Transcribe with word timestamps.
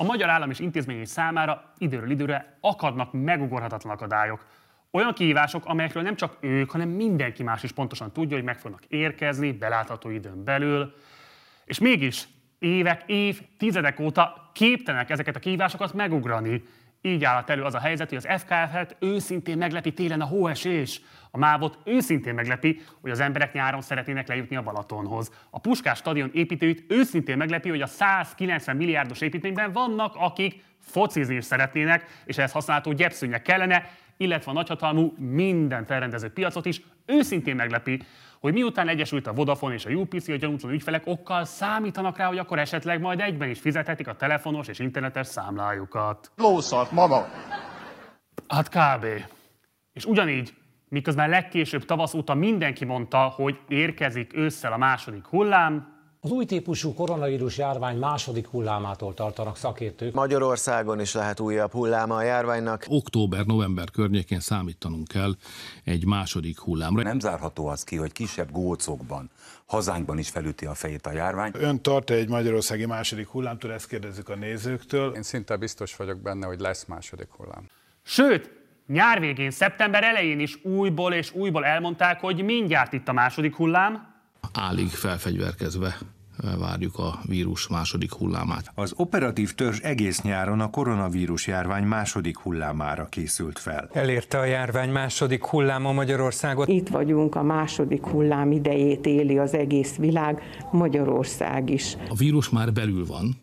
A 0.00 0.04
magyar 0.04 0.28
állam 0.28 0.50
és 0.50 0.58
intézményei 0.58 1.04
számára 1.04 1.72
időről 1.78 2.10
időre 2.10 2.56
akadnak 2.60 3.12
megugorhatatlan 3.12 3.92
akadályok. 3.92 4.46
Olyan 4.90 5.12
kihívások, 5.12 5.66
amelyekről 5.66 6.02
nem 6.02 6.16
csak 6.16 6.36
ők, 6.40 6.70
hanem 6.70 6.88
mindenki 6.88 7.42
más 7.42 7.62
is 7.62 7.72
pontosan 7.72 8.12
tudja, 8.12 8.36
hogy 8.36 8.44
meg 8.44 8.58
fognak 8.58 8.84
érkezni 8.84 9.52
belátható 9.52 10.10
időn 10.10 10.44
belül. 10.44 10.94
És 11.64 11.78
mégis 11.78 12.28
évek, 12.58 13.02
év, 13.06 13.40
tizedek 13.58 14.00
óta 14.00 14.50
képtelenek 14.54 15.10
ezeket 15.10 15.36
a 15.36 15.40
kihívásokat 15.40 15.94
megugrani. 15.94 16.62
Így 17.00 17.24
állhat 17.24 17.50
elő 17.50 17.62
az 17.62 17.74
a 17.74 17.80
helyzet, 17.80 18.08
hogy 18.08 18.18
az 18.24 18.40
FKF-et 18.40 18.96
őszintén 18.98 19.58
meglepi 19.58 19.92
télen 19.92 20.20
a 20.20 20.26
hóesés. 20.26 21.00
A 21.30 21.38
mávot 21.38 21.78
őszintén 21.84 22.34
meglepi, 22.34 22.80
hogy 23.00 23.10
az 23.10 23.20
emberek 23.20 23.52
nyáron 23.52 23.80
szeretnének 23.80 24.28
lejutni 24.28 24.56
a 24.56 24.62
Balatonhoz. 24.62 25.30
A 25.50 25.58
Puskás 25.58 25.98
stadion 25.98 26.30
építőit 26.32 26.84
őszintén 26.88 27.36
meglepi, 27.36 27.68
hogy 27.68 27.80
a 27.80 27.86
190 27.86 28.76
milliárdos 28.76 29.20
építményben 29.20 29.72
vannak, 29.72 30.14
akik 30.16 30.64
focizni 30.80 31.34
is 31.34 31.44
szeretnének, 31.44 32.22
és 32.24 32.38
ehhez 32.38 32.52
használható 32.52 32.92
gyepszőnyek 32.92 33.42
kellene, 33.42 33.90
illetve 34.16 34.50
a 34.50 34.54
nagyhatalmú 34.54 35.14
minden 35.16 35.84
felrendező 35.84 36.28
piacot 36.28 36.66
is 36.66 36.82
őszintén 37.06 37.56
meglepi, 37.56 38.02
hogy 38.40 38.52
miután 38.52 38.88
egyesült 38.88 39.26
a 39.26 39.32
Vodafone 39.32 39.74
és 39.74 39.84
a 39.84 39.90
UPC, 39.90 40.28
a 40.28 40.36
gyanútlan 40.36 40.72
ügyfelek 40.72 41.02
okkal 41.06 41.44
számítanak 41.44 42.16
rá, 42.16 42.26
hogy 42.26 42.38
akkor 42.38 42.58
esetleg 42.58 43.00
majd 43.00 43.20
egyben 43.20 43.50
is 43.50 43.60
fizethetik 43.60 44.08
a 44.08 44.16
telefonos 44.16 44.68
és 44.68 44.78
internetes 44.78 45.26
számlájukat. 45.26 46.30
Lószart, 46.36 46.90
mama! 46.90 47.26
Hát 48.48 48.68
kb. 48.68 49.06
És 49.92 50.04
ugyanígy, 50.04 50.54
miközben 50.90 51.28
legkésőbb 51.28 51.84
tavasz 51.84 52.14
óta 52.14 52.34
mindenki 52.34 52.84
mondta, 52.84 53.18
hogy 53.18 53.58
érkezik 53.68 54.36
ősszel 54.36 54.72
a 54.72 54.76
második 54.76 55.24
hullám, 55.24 55.98
Az 56.22 56.30
új 56.30 56.44
típusú 56.44 56.94
koronavírus 56.94 57.58
járvány 57.58 57.98
második 57.98 58.46
hullámától 58.46 59.14
tartanak 59.14 59.56
szakértők. 59.56 60.14
Magyarországon 60.14 61.00
is 61.00 61.14
lehet 61.14 61.40
újabb 61.40 61.72
hulláma 61.72 62.14
a 62.16 62.22
járványnak. 62.22 62.84
Október-november 62.88 63.90
környékén 63.90 64.40
számítanunk 64.40 65.08
kell 65.08 65.32
egy 65.84 66.06
második 66.06 66.58
hullámra. 66.58 67.02
Nem 67.02 67.20
zárható 67.20 67.66
az 67.66 67.84
ki, 67.84 67.96
hogy 67.96 68.12
kisebb 68.12 68.50
gócokban, 68.50 69.30
hazánkban 69.66 70.18
is 70.18 70.28
felüti 70.28 70.66
a 70.66 70.74
fejét 70.74 71.06
a 71.06 71.12
járvány. 71.12 71.50
Ön 71.54 71.82
tart 71.82 72.10
egy 72.10 72.28
magyarországi 72.28 72.86
második 72.86 73.28
hullámtól, 73.28 73.72
ezt 73.72 73.88
kérdezzük 73.88 74.28
a 74.28 74.34
nézőktől. 74.36 75.14
Én 75.14 75.22
szinte 75.22 75.56
biztos 75.56 75.96
vagyok 75.96 76.18
benne, 76.18 76.46
hogy 76.46 76.60
lesz 76.60 76.84
második 76.84 77.28
hullám. 77.36 77.66
Sőt, 78.02 78.50
nyár 78.92 79.20
végén, 79.20 79.50
szeptember 79.50 80.04
elején 80.04 80.40
is 80.40 80.58
újból 80.64 81.12
és 81.12 81.34
újból 81.34 81.64
elmondták, 81.64 82.20
hogy 82.20 82.44
mindjárt 82.44 82.92
itt 82.92 83.08
a 83.08 83.12
második 83.12 83.54
hullám, 83.54 84.08
Álig 84.52 84.88
felfegyverkezve 84.88 85.96
várjuk 86.58 86.98
a 86.98 87.18
vírus 87.26 87.68
második 87.68 88.12
hullámát. 88.12 88.72
Az 88.74 88.92
operatív 88.96 89.54
törzs 89.54 89.78
egész 89.78 90.22
nyáron 90.22 90.60
a 90.60 90.70
koronavírus 90.70 91.46
járvány 91.46 91.84
második 91.84 92.38
hullámára 92.38 93.06
készült 93.06 93.58
fel. 93.58 93.88
Elérte 93.92 94.38
a 94.38 94.44
járvány 94.44 94.90
második 94.90 95.44
hulláma 95.44 95.92
Magyarországot. 95.92 96.68
Itt 96.68 96.88
vagyunk, 96.88 97.34
a 97.34 97.42
második 97.42 98.06
hullám 98.06 98.52
idejét 98.52 99.06
éli 99.06 99.38
az 99.38 99.54
egész 99.54 99.96
világ, 99.96 100.42
Magyarország 100.70 101.70
is. 101.70 101.96
A 102.08 102.14
vírus 102.14 102.48
már 102.48 102.72
belül 102.72 103.06
van, 103.06 103.36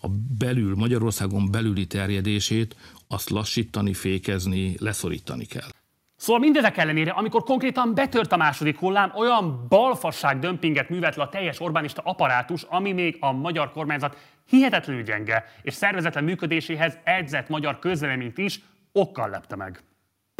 a 0.00 0.08
belül, 0.38 0.74
Magyarországon 0.74 1.50
belüli 1.50 1.86
terjedését 1.86 2.76
azt 3.08 3.30
lassítani, 3.30 3.94
fékezni, 3.94 4.74
leszorítani 4.78 5.44
kell. 5.44 5.68
Szóval 6.16 6.40
mindezek 6.40 6.76
ellenére, 6.76 7.10
amikor 7.10 7.42
konkrétan 7.42 7.94
betört 7.94 8.32
a 8.32 8.36
második 8.36 8.78
hullám, 8.78 9.12
olyan 9.14 9.66
balfasság 9.68 10.38
dömpinget 10.38 10.88
művelt 10.88 11.16
le 11.16 11.22
a 11.22 11.28
teljes 11.28 11.60
Orbánista 11.60 12.02
apparátus, 12.04 12.62
ami 12.62 12.92
még 12.92 13.16
a 13.20 13.32
magyar 13.32 13.72
kormányzat 13.72 14.16
hihetetlenül 14.48 15.02
gyenge 15.02 15.44
és 15.62 15.74
szervezetlen 15.74 16.24
működéséhez 16.24 16.98
edzett 17.04 17.48
magyar 17.48 17.78
közvéleményt 17.78 18.38
is 18.38 18.60
okkal 18.92 19.28
lepte 19.28 19.56
meg. 19.56 19.82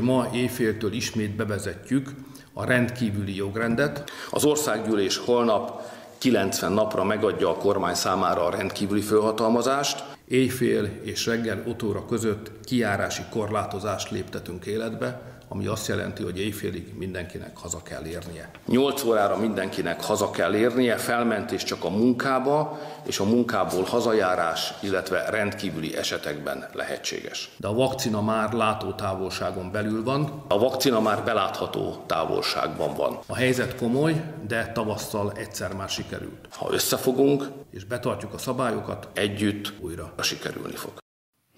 Ma 0.03 0.29
éjféltől 0.33 0.93
ismét 0.93 1.37
bevezetjük 1.37 2.11
a 2.53 2.65
rendkívüli 2.65 3.35
jogrendet. 3.35 4.11
Az 4.31 4.45
országgyűlés 4.45 5.17
holnap 5.17 5.83
90 6.19 6.73
napra 6.73 7.05
megadja 7.05 7.51
a 7.51 7.57
kormány 7.57 7.95
számára 7.95 8.45
a 8.45 8.51
rendkívüli 8.51 9.01
főhatalmazást. 9.01 10.16
Éjfél 10.29 10.85
és 11.03 11.27
reggel 11.27 11.63
5 11.67 11.83
óra 11.83 12.05
között 12.05 12.51
kiárási 12.65 13.23
korlátozást 13.31 14.11
léptetünk 14.11 14.67
életbe, 14.67 15.36
ami 15.49 15.67
azt 15.67 15.89
jelenti, 15.89 16.23
hogy 16.23 16.39
éjfélig 16.39 16.95
mindenkinek 16.99 17.57
haza 17.57 17.83
kell 17.83 18.05
érnie. 18.05 18.51
8 18.67 19.05
órára 19.05 19.37
mindenkinek 19.37 20.03
haza 20.03 20.31
kell 20.31 20.55
érnie, 20.55 20.97
felmentés 20.97 21.65
csak 21.65 21.85
a 21.85 21.91
munkába, 21.91 22.79
és 23.07 23.19
a 23.19 23.25
munkából 23.25 23.85
hazajárás, 23.85 24.73
illetve 24.81 25.31
rendkívüli 25.31 25.97
esetekben 25.97 26.69
lehetséges. 26.73 27.51
De 27.57 27.67
a 27.67 27.75
vakcina 27.75 28.23
már 28.23 28.53
látótávolságon 28.53 29.71
belül 29.71 30.05
van. 30.05 30.45
A 30.49 30.59
vakcina 30.59 31.01
már 31.01 31.25
belátható 31.25 32.05
távolságban 32.07 32.95
van. 32.95 33.19
A 33.27 33.35
helyzet 33.35 33.77
komoly, 33.77 34.23
de 34.47 34.73
tavasszal 34.73 35.33
egyszer 35.37 35.75
már 35.75 35.89
sikerült. 35.89 36.49
Ha 36.51 36.73
összefogunk 36.73 37.45
és 37.71 37.85
betartjuk 37.85 38.35
a 38.35 38.39
szabályokat, 38.39 39.09
együtt 39.15 39.73
újra 39.81 40.15
sikerülni 40.21 40.75
fog. 40.75 40.93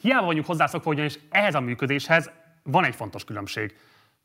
Hiába 0.00 0.26
vagyunk 0.26 0.46
hozzászokva, 0.46 0.90
ugyanis 0.90 1.18
ehhez 1.30 1.54
a 1.54 1.60
működéshez 1.60 2.30
van 2.70 2.84
egy 2.84 2.94
fontos 2.94 3.24
különbség. 3.24 3.76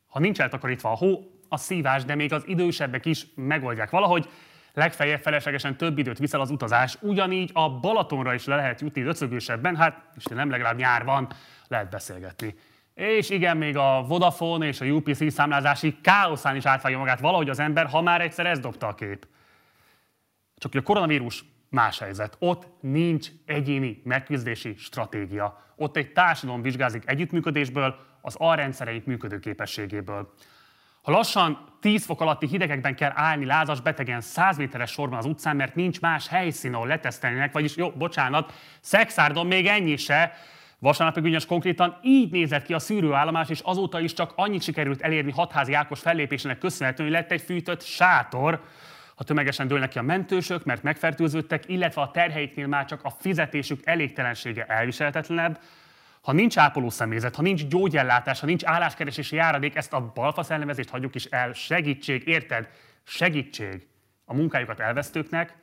Ha 0.06 0.18
nincs 0.18 0.40
eltakarítva 0.40 0.90
a 0.90 0.96
hó, 0.96 1.30
a 1.48 1.56
szívás, 1.56 2.04
de 2.04 2.14
még 2.14 2.32
az 2.32 2.42
idősebbek 2.46 3.06
is 3.06 3.26
megoldják 3.34 3.90
valahogy, 3.90 4.28
legfeljebb 4.72 5.20
feleslegesen 5.20 5.76
több 5.76 5.98
időt 5.98 6.18
viszel 6.18 6.40
az 6.40 6.50
utazás. 6.50 6.96
Ugyanígy 7.00 7.50
a 7.52 7.70
Balatonra 7.70 8.34
is 8.34 8.44
le 8.44 8.56
lehet 8.56 8.80
jutni 8.80 9.02
öcögősebben, 9.02 9.76
hát 9.76 10.02
Isten 10.16 10.36
nem 10.36 10.50
legalább 10.50 10.76
nyár 10.76 11.04
van, 11.04 11.28
lehet 11.68 11.90
beszélgetni. 11.90 12.54
És 12.94 13.30
igen, 13.30 13.56
még 13.56 13.76
a 13.76 14.04
Vodafone 14.08 14.66
és 14.66 14.80
a 14.80 14.84
UPC 14.84 15.32
számlázási 15.32 15.96
káoszán 16.00 16.56
is 16.56 16.64
átvágja 16.64 16.98
magát 16.98 17.20
valahogy 17.20 17.48
az 17.48 17.58
ember, 17.58 17.86
ha 17.86 18.00
már 18.00 18.20
egyszer 18.20 18.46
ez 18.46 18.58
dobta 18.58 18.86
a 18.86 18.94
kép. 18.94 19.26
Csak 20.56 20.72
hogy 20.72 20.80
a 20.80 20.84
koronavírus 20.84 21.44
más 21.70 21.98
helyzet. 21.98 22.36
Ott 22.38 22.66
nincs 22.80 23.28
egyéni 23.46 24.00
megküzdési 24.04 24.74
stratégia. 24.78 25.62
Ott 25.76 25.96
egy 25.96 26.12
társadalom 26.12 26.62
vizsgázik 26.62 27.02
együttműködésből, 27.06 27.96
az 28.24 28.34
alrendszereink 28.38 29.04
működőképességéből. 29.04 30.34
Ha 31.02 31.10
lassan 31.10 31.68
10 31.80 32.04
fok 32.04 32.20
alatti 32.20 32.46
hidegekben 32.46 32.96
kell 32.96 33.12
állni 33.14 33.44
lázas 33.44 33.80
betegen 33.80 34.20
100 34.20 34.56
méteres 34.56 34.90
sorban 34.90 35.18
az 35.18 35.26
utcán, 35.26 35.56
mert 35.56 35.74
nincs 35.74 36.00
más 36.00 36.28
helyszín, 36.28 36.74
ahol 36.74 36.86
letesztelnének, 36.86 37.52
vagyis 37.52 37.76
jó, 37.76 37.90
bocsánat, 37.90 38.52
szexárdon 38.80 39.46
még 39.46 39.66
ennyi 39.66 39.96
se, 39.96 40.32
Vasárnap 40.78 41.16
ugyanis 41.16 41.46
konkrétan 41.46 41.98
így 42.02 42.32
nézett 42.32 42.64
ki 42.64 42.74
a 42.74 42.78
szűrőállomás, 42.78 43.48
és 43.48 43.60
azóta 43.60 44.00
is 44.00 44.12
csak 44.12 44.32
annyit 44.36 44.62
sikerült 44.62 45.02
elérni 45.02 45.30
hatházi 45.30 45.72
Ákos 45.72 46.00
fellépésének 46.00 46.58
köszönhetően, 46.58 47.08
hogy 47.08 47.18
lett 47.18 47.30
egy 47.30 47.40
fűtött 47.40 47.82
sátor, 47.82 48.62
ha 49.14 49.24
tömegesen 49.24 49.66
dőlnek 49.66 49.88
ki 49.88 49.98
a 49.98 50.02
mentősök, 50.02 50.64
mert 50.64 50.82
megfertőződtek, 50.82 51.68
illetve 51.68 52.00
a 52.00 52.10
terheiknél 52.10 52.66
már 52.66 52.84
csak 52.84 53.00
a 53.02 53.10
fizetésük 53.10 53.80
elégtelensége 53.84 54.64
elviselhetetlenebb, 54.64 55.58
ha 56.24 56.32
nincs 56.32 56.58
ápoló 56.58 56.90
személyzet, 56.90 57.34
ha 57.34 57.42
nincs 57.42 57.66
gyógyellátás, 57.66 58.40
ha 58.40 58.46
nincs 58.46 58.64
álláskeresési 58.64 59.36
járadék, 59.36 59.76
ezt 59.76 59.92
a 59.92 60.12
balfasz 60.14 60.50
elnevezést 60.50 60.88
hagyjuk 60.88 61.14
is 61.14 61.24
el. 61.24 61.52
Segítség, 61.52 62.26
érted? 62.26 62.68
Segítség 63.02 63.86
a 64.24 64.34
munkájukat 64.34 64.80
elvesztőknek. 64.80 65.54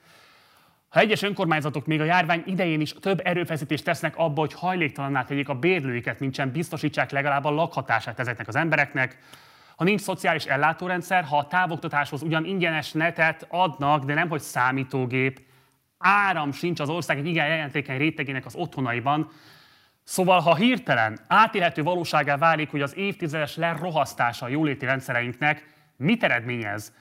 Ha 0.89 0.99
egyes 0.99 1.21
önkormányzatok 1.21 1.85
még 1.85 2.01
a 2.01 2.03
járvány 2.03 2.43
idején 2.45 2.81
is 2.81 2.93
több 2.99 3.21
erőfeszítést 3.23 3.83
tesznek 3.83 4.17
abba, 4.17 4.39
hogy 4.39 4.53
hajléktalanná 4.53 5.23
tegyék 5.23 5.49
a 5.49 5.53
bérlőiket, 5.55 6.19
nincsen 6.19 6.51
biztosítsák 6.51 7.11
legalább 7.11 7.45
a 7.45 7.51
lakhatását 7.51 8.19
ezeknek 8.19 8.47
az 8.47 8.55
embereknek, 8.55 9.17
ha 9.75 9.83
nincs 9.83 10.01
szociális 10.01 10.45
ellátórendszer, 10.45 11.23
ha 11.23 11.37
a 11.37 11.47
távoktatáshoz 11.47 12.21
ugyan 12.21 12.45
ingyenes 12.45 12.91
netet 12.91 13.45
adnak, 13.49 14.03
de 14.03 14.13
nem 14.13 14.29
hogy 14.29 14.41
számítógép, 14.41 15.41
áram 15.97 16.51
sincs 16.51 16.79
az 16.79 16.89
ország 16.89 17.17
egy 17.17 17.27
igen 17.27 17.47
jelentékeny 17.47 17.97
rétegének 17.97 18.45
az 18.45 18.55
otthonaiban, 18.55 19.31
Szóval, 20.03 20.39
ha 20.39 20.55
hirtelen 20.55 21.19
átélhető 21.27 21.83
valóságá 21.83 22.37
válik, 22.37 22.71
hogy 22.71 22.81
az 22.81 22.95
évtizedes 22.95 23.55
lerohasztása 23.55 24.45
a 24.45 24.49
jóléti 24.49 24.85
rendszereinknek 24.85 25.73
mit 25.97 26.23
eredményez, 26.23 26.93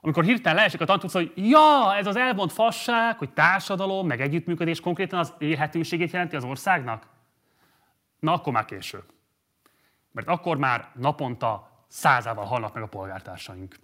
amikor 0.00 0.24
hirtelen 0.24 0.56
leesik 0.56 0.80
a 0.80 0.84
tantúsz, 0.84 1.12
hogy 1.12 1.32
ja, 1.34 1.96
ez 1.96 2.06
az 2.06 2.16
elvont 2.16 2.52
fasság, 2.52 3.18
hogy 3.18 3.32
társadalom, 3.32 4.06
meg 4.06 4.20
együttműködés 4.20 4.80
konkrétan 4.80 5.18
az 5.18 5.34
élhetőségét 5.38 6.10
jelenti 6.10 6.36
az 6.36 6.44
országnak? 6.44 7.06
Na, 8.20 8.32
akkor 8.32 8.52
már 8.52 8.64
késő. 8.64 9.04
Mert 10.12 10.28
akkor 10.28 10.56
már 10.56 10.88
naponta 10.94 11.70
százával 11.88 12.44
halnak 12.44 12.74
meg 12.74 12.82
a 12.82 12.86
polgártársaink. 12.86 13.76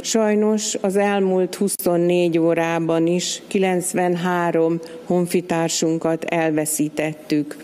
Sajnos 0.00 0.74
az 0.74 0.96
elmúlt 0.96 1.54
24 1.54 2.38
órában 2.38 3.06
is 3.06 3.42
93 3.48 4.80
honfitársunkat 5.04 6.24
elveszítettük. 6.24 7.56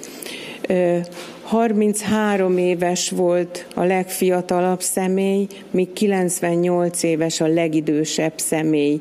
33 1.42 2.58
éves 2.58 3.10
volt 3.10 3.66
a 3.74 3.82
legfiatalabb 3.82 4.80
személy, 4.80 5.46
míg 5.70 5.92
98 5.92 7.02
éves 7.02 7.40
a 7.40 7.46
legidősebb 7.46 8.38
személy. 8.38 9.00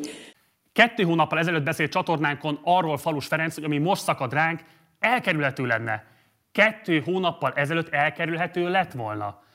Kettő 0.74 1.04
hónappal 1.04 1.40
ezelőtt 1.40 1.64
beszélt 1.64 1.92
csatornánkon 1.92 2.60
arról 2.64 2.98
Falus 2.98 3.28
Ferenc, 3.28 3.56
hogy 3.56 3.64
ami 3.64 3.78
most 3.78 4.04
szakad 4.04 4.34
ránk, 4.34 4.62
elkerülhető 5.00 5.66
lenne. 5.66 6.06
Kettő 6.52 7.00
hónappal 7.06 7.52
ezelőtt 7.56 7.90
elkerülhető 7.90 8.70
lett 8.70 8.92
volna. 8.92 9.46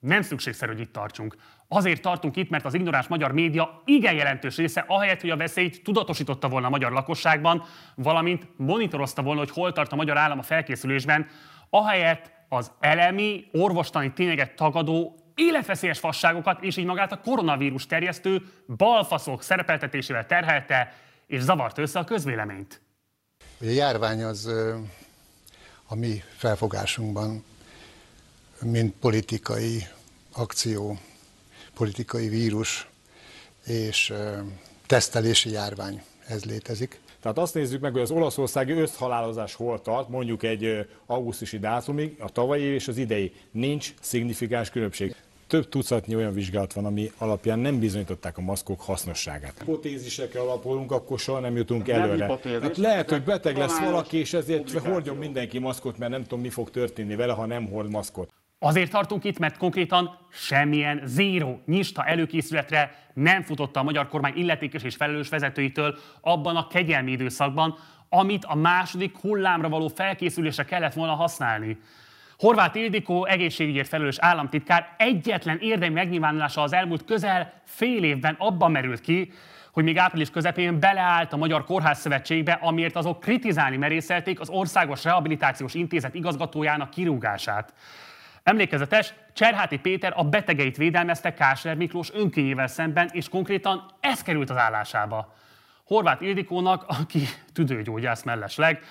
Nem 0.00 0.22
szükségszerű, 0.22 0.72
hogy 0.72 0.80
itt 0.80 0.92
tartsunk. 0.92 1.36
Azért 1.74 2.02
tartunk 2.02 2.36
itt, 2.36 2.50
mert 2.50 2.64
az 2.64 2.74
ignoráns 2.74 3.06
magyar 3.06 3.32
média 3.32 3.82
igen 3.84 4.14
jelentős 4.14 4.56
része, 4.56 4.84
ahelyett, 4.86 5.20
hogy 5.20 5.30
a 5.30 5.36
veszélyt 5.36 5.82
tudatosította 5.82 6.48
volna 6.48 6.66
a 6.66 6.70
magyar 6.70 6.92
lakosságban, 6.92 7.64
valamint 7.94 8.46
monitorozta 8.56 9.22
volna, 9.22 9.40
hogy 9.40 9.50
hol 9.50 9.72
tart 9.72 9.92
a 9.92 9.96
magyar 9.96 10.16
állam 10.16 10.38
a 10.38 10.42
felkészülésben, 10.42 11.26
ahelyett 11.70 12.30
az 12.48 12.70
elemi, 12.80 13.48
orvostani 13.52 14.12
tényeket 14.12 14.54
tagadó, 14.56 15.16
életveszélyes 15.34 15.98
fasságokat 15.98 16.62
és 16.62 16.76
így 16.76 16.84
magát 16.84 17.12
a 17.12 17.20
koronavírus 17.20 17.86
terjesztő 17.86 18.42
balfaszok 18.76 19.42
szerepeltetésével 19.42 20.26
terhelte 20.26 20.94
és 21.26 21.40
zavart 21.40 21.78
össze 21.78 21.98
a 21.98 22.04
közvéleményt. 22.04 22.80
A 23.60 23.64
járvány 23.64 24.22
az 24.22 24.50
a 25.86 25.94
mi 25.94 26.22
felfogásunkban, 26.36 27.44
mint 28.60 28.94
politikai 29.00 29.86
akció, 30.32 30.98
politikai 31.82 32.28
vírus 32.28 32.88
és 33.66 34.12
tesztelési 34.86 35.50
járvány, 35.50 36.02
ez 36.26 36.44
létezik. 36.44 37.00
Tehát 37.20 37.38
azt 37.38 37.54
nézzük 37.54 37.80
meg, 37.80 37.92
hogy 37.92 38.00
az 38.00 38.10
olaszországi 38.10 38.72
összhalálozás 38.72 39.54
hol 39.54 39.80
tart, 39.80 40.08
mondjuk 40.08 40.42
egy 40.42 40.88
augusztusi 41.06 41.58
dátumig, 41.58 42.16
a 42.18 42.28
tavalyi 42.28 42.62
és 42.62 42.88
az 42.88 42.96
idei. 42.96 43.32
Nincs 43.50 43.94
szignifikáns 44.00 44.70
különbség. 44.70 45.14
Több 45.46 45.68
tucatnyi 45.68 46.16
olyan 46.16 46.32
vizsgálat 46.32 46.72
van, 46.72 46.84
ami 46.84 47.10
alapján 47.18 47.58
nem 47.58 47.78
bizonyították 47.78 48.38
a 48.38 48.40
maszkok 48.40 48.80
hasznosságát. 48.80 49.54
Hipotézisekre 49.58 50.40
alapolunk, 50.40 50.92
akkor 50.92 51.18
soha 51.18 51.40
nem 51.40 51.56
jutunk 51.56 51.88
előre. 51.88 52.38
Hát 52.60 52.76
lehet, 52.76 53.10
hogy 53.10 53.22
beteg 53.22 53.56
lesz 53.56 53.78
valaki, 53.78 54.16
és 54.16 54.32
ezért 54.32 54.72
hordjon 54.72 55.16
mindenki 55.16 55.58
maszkot, 55.58 55.98
mert 55.98 56.10
nem 56.10 56.22
tudom, 56.22 56.40
mi 56.40 56.48
fog 56.48 56.70
történni 56.70 57.14
vele, 57.14 57.32
ha 57.32 57.46
nem 57.46 57.68
hord 57.68 57.90
maszkot. 57.90 58.30
Azért 58.64 58.90
tartunk 58.90 59.24
itt, 59.24 59.38
mert 59.38 59.56
konkrétan 59.56 60.18
semmilyen 60.30 61.00
zéró 61.04 61.62
nyista 61.66 62.04
előkészületre 62.04 62.94
nem 63.14 63.42
futotta 63.42 63.80
a 63.80 63.82
magyar 63.82 64.08
kormány 64.08 64.32
illetékes 64.36 64.82
és 64.82 64.96
felelős 64.96 65.28
vezetőitől 65.28 65.98
abban 66.20 66.56
a 66.56 66.66
kegyelmi 66.66 67.10
időszakban, 67.10 67.78
amit 68.08 68.44
a 68.44 68.54
második 68.54 69.16
hullámra 69.16 69.68
való 69.68 69.88
felkészülésre 69.88 70.64
kellett 70.64 70.92
volna 70.92 71.14
használni. 71.14 71.78
Horváth 72.38 72.76
Ildikó 72.76 73.26
egészségügyért 73.26 73.88
felelős 73.88 74.18
államtitkár 74.18 74.94
egyetlen 74.98 75.58
érdemi 75.60 75.94
megnyilvánulása 75.94 76.62
az 76.62 76.72
elmúlt 76.72 77.04
közel 77.04 77.52
fél 77.64 78.04
évben 78.04 78.34
abban 78.38 78.70
merült 78.70 79.00
ki, 79.00 79.32
hogy 79.72 79.84
még 79.84 79.98
április 79.98 80.30
közepén 80.30 80.80
beleállt 80.80 81.32
a 81.32 81.36
Magyar 81.36 81.64
Kórház 81.64 81.98
Szövetségbe, 81.98 82.52
amiért 82.52 82.96
azok 82.96 83.20
kritizálni 83.20 83.76
merészelték 83.76 84.40
az 84.40 84.48
Országos 84.48 85.04
Rehabilitációs 85.04 85.74
Intézet 85.74 86.14
igazgatójának 86.14 86.90
kirúgását. 86.90 87.72
Emlékezetes, 88.42 89.14
Cserháti 89.32 89.78
Péter 89.78 90.12
a 90.16 90.24
betegeit 90.24 90.76
védelmezte 90.76 91.34
Kásler 91.34 91.76
Miklós 91.76 92.10
önkényével 92.12 92.66
szemben, 92.66 93.08
és 93.12 93.28
konkrétan 93.28 93.90
ez 94.00 94.22
került 94.22 94.50
az 94.50 94.56
állásába. 94.56 95.34
Horváth 95.84 96.22
Ildikónak, 96.22 96.84
aki 96.86 97.22
tüdőgyógyász 97.52 98.22
mellesleg, 98.22 98.84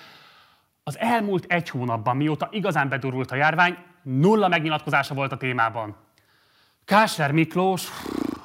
az 0.84 0.98
elmúlt 0.98 1.44
egy 1.52 1.68
hónapban, 1.68 2.16
mióta 2.16 2.48
igazán 2.50 2.88
bedurult 2.88 3.30
a 3.30 3.34
járvány, 3.34 3.76
nulla 4.02 4.48
megnyilatkozása 4.48 5.14
volt 5.14 5.32
a 5.32 5.36
témában. 5.36 5.96
Kásler 6.84 7.32
Miklós, 7.32 7.88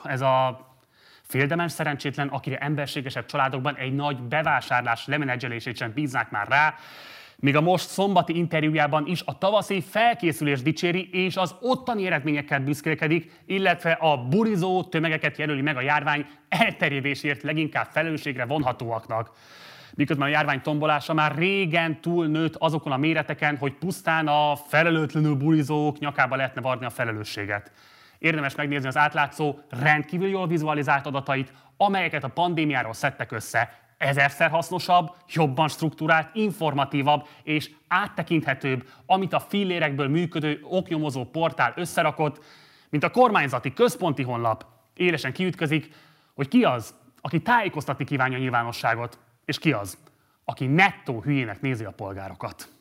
ez 0.03 0.21
a 0.21 0.65
féldemens 1.21 1.71
szerencsétlen, 1.71 2.27
akire 2.27 2.57
emberségesebb 2.57 3.25
családokban 3.25 3.75
egy 3.75 3.95
nagy 3.95 4.17
bevásárlás 4.21 5.05
lemenedzselését 5.05 5.77
sem 5.77 5.93
bíznák 5.93 6.29
már 6.29 6.47
rá, 6.47 6.75
míg 7.39 7.55
a 7.55 7.61
most 7.61 7.87
szombati 7.87 8.37
interjújában 8.37 9.07
is 9.07 9.21
a 9.25 9.37
tavaszi 9.37 9.81
felkészülés 9.81 10.61
dicséri 10.61 11.09
és 11.11 11.35
az 11.35 11.55
ottani 11.61 12.05
eredményekkel 12.05 12.59
büszkélkedik, 12.59 13.41
illetve 13.45 13.91
a 13.91 14.17
burizó 14.17 14.83
tömegeket 14.83 15.37
jelöli 15.37 15.61
meg 15.61 15.77
a 15.77 15.81
járvány 15.81 16.25
elterjedésért 16.49 17.43
leginkább 17.43 17.87
felelősségre 17.91 18.45
vonhatóaknak. 18.45 19.31
Miközben 19.95 20.27
a 20.27 20.31
járvány 20.31 20.61
tombolása 20.61 21.13
már 21.13 21.35
régen 21.35 22.01
túlnőtt 22.01 22.55
azokon 22.55 22.91
a 22.91 22.97
méreteken, 22.97 23.57
hogy 23.57 23.73
pusztán 23.73 24.27
a 24.27 24.55
felelőtlenül 24.55 25.35
burizók 25.35 25.99
nyakába 25.99 26.35
lehetne 26.35 26.61
varni 26.61 26.85
a 26.85 26.89
felelősséget. 26.89 27.71
Érdemes 28.19 28.55
megnézni 28.55 28.87
az 28.87 28.97
átlátszó, 28.97 29.55
rendkívül 29.69 30.27
jól 30.27 30.47
vizualizált 30.47 31.05
adatait, 31.05 31.53
amelyeket 31.77 32.23
a 32.23 32.27
pandémiáról 32.27 32.93
szedtek 32.93 33.31
össze, 33.31 33.86
ezerszer 33.97 34.49
hasznosabb, 34.49 35.15
jobban 35.27 35.67
struktúrált, 35.67 36.29
informatívabb 36.35 37.27
és 37.43 37.71
áttekinthetőbb, 37.87 38.89
amit 39.05 39.33
a 39.33 39.39
fillérekből 39.39 40.07
működő 40.07 40.59
oknyomozó 40.63 41.25
portál 41.25 41.73
összerakott, 41.75 42.43
mint 42.89 43.03
a 43.03 43.11
kormányzati 43.11 43.73
központi 43.73 44.23
honlap. 44.23 44.65
Élesen 44.93 45.33
kiütközik, 45.33 45.93
hogy 46.33 46.47
ki 46.47 46.63
az, 46.63 46.95
aki 47.21 47.41
tájékoztatni 47.41 48.05
kívánja 48.05 48.37
a 48.37 48.39
nyilvánosságot, 48.39 49.19
és 49.45 49.59
ki 49.59 49.71
az, 49.71 49.97
aki 50.45 50.65
nettó 50.65 51.21
hülyének 51.21 51.61
nézi 51.61 51.83
a 51.83 51.91
polgárokat. 51.91 52.76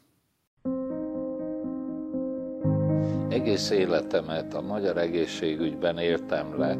Egész 3.36 3.70
életemet 3.70 4.54
a 4.54 4.60
magyar 4.60 4.96
egészségügyben 4.96 5.98
értem 5.98 6.58
le. 6.58 6.76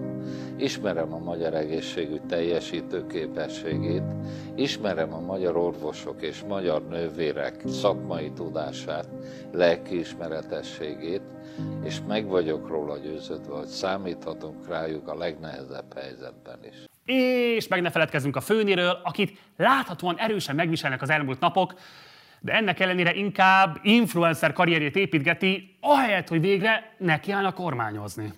Ismerem 0.57 1.13
a 1.13 1.19
magyar 1.19 1.55
egészségügy 1.55 2.23
teljesítő 2.23 3.07
képességét, 3.07 4.03
ismerem 4.55 5.15
a 5.15 5.21
magyar 5.21 5.57
orvosok 5.57 6.23
és 6.23 6.43
magyar 6.49 6.89
nővérek 6.89 7.63
szakmai 7.67 8.31
tudását, 8.31 9.09
lelkiismeretességét, 9.53 11.23
és 11.85 11.99
meg 12.09 12.27
vagyok 12.27 12.69
róla 12.69 12.99
győződve, 12.99 13.57
hogy 13.57 13.67
számíthatunk 13.67 14.69
rájuk 14.69 15.09
a 15.09 15.17
legnehezebb 15.17 15.95
helyzetben 15.95 16.59
is. 16.69 16.77
És 17.57 17.69
meg 17.69 17.81
ne 17.83 17.91
feledkezzünk 17.91 18.37
a 18.37 18.41
főnéről, 18.41 19.01
akit 19.03 19.39
láthatóan 19.57 20.19
erősen 20.19 20.55
megviselnek 20.55 21.03
az 21.03 21.11
elmúlt 21.11 21.41
napok, 21.41 21.75
de 22.47 22.53
ennek 22.53 22.81
ellenére 22.81 23.15
inkább 23.15 23.79
influencer 23.83 24.53
karrierjét 24.53 24.97
építgeti, 24.97 25.77
ahelyett, 25.81 26.29
hogy 26.29 26.41
végre 26.41 26.95
nekiállna 26.99 27.53
kormányozni. 27.53 28.33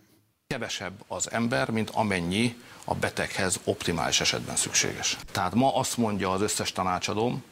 Kevesebb 0.47 0.93
az 1.07 1.33
ember, 1.33 1.71
mint 1.71 1.91
amennyi 1.91 2.57
a 2.85 2.95
beteghez 2.95 3.61
optimális 3.65 4.21
esetben 4.21 4.57
szükséges. 4.57 5.17
Tehát 5.33 5.55
ma 5.55 5.77
azt 5.77 5.97
mondja 5.97 6.31
az 6.31 6.41
összes 6.41 6.73
tanácsadóm, 6.73 7.45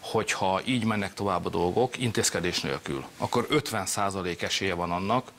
hogy 0.00 0.32
ha 0.32 0.60
így 0.64 0.84
mennek 0.84 1.14
tovább 1.14 1.46
a 1.46 1.50
dolgok, 1.50 1.98
intézkedés 1.98 2.60
nélkül, 2.60 3.04
akkor 3.18 3.46
50% 3.50 4.42
esélye 4.42 4.74
van 4.74 4.90
annak, 4.90 5.30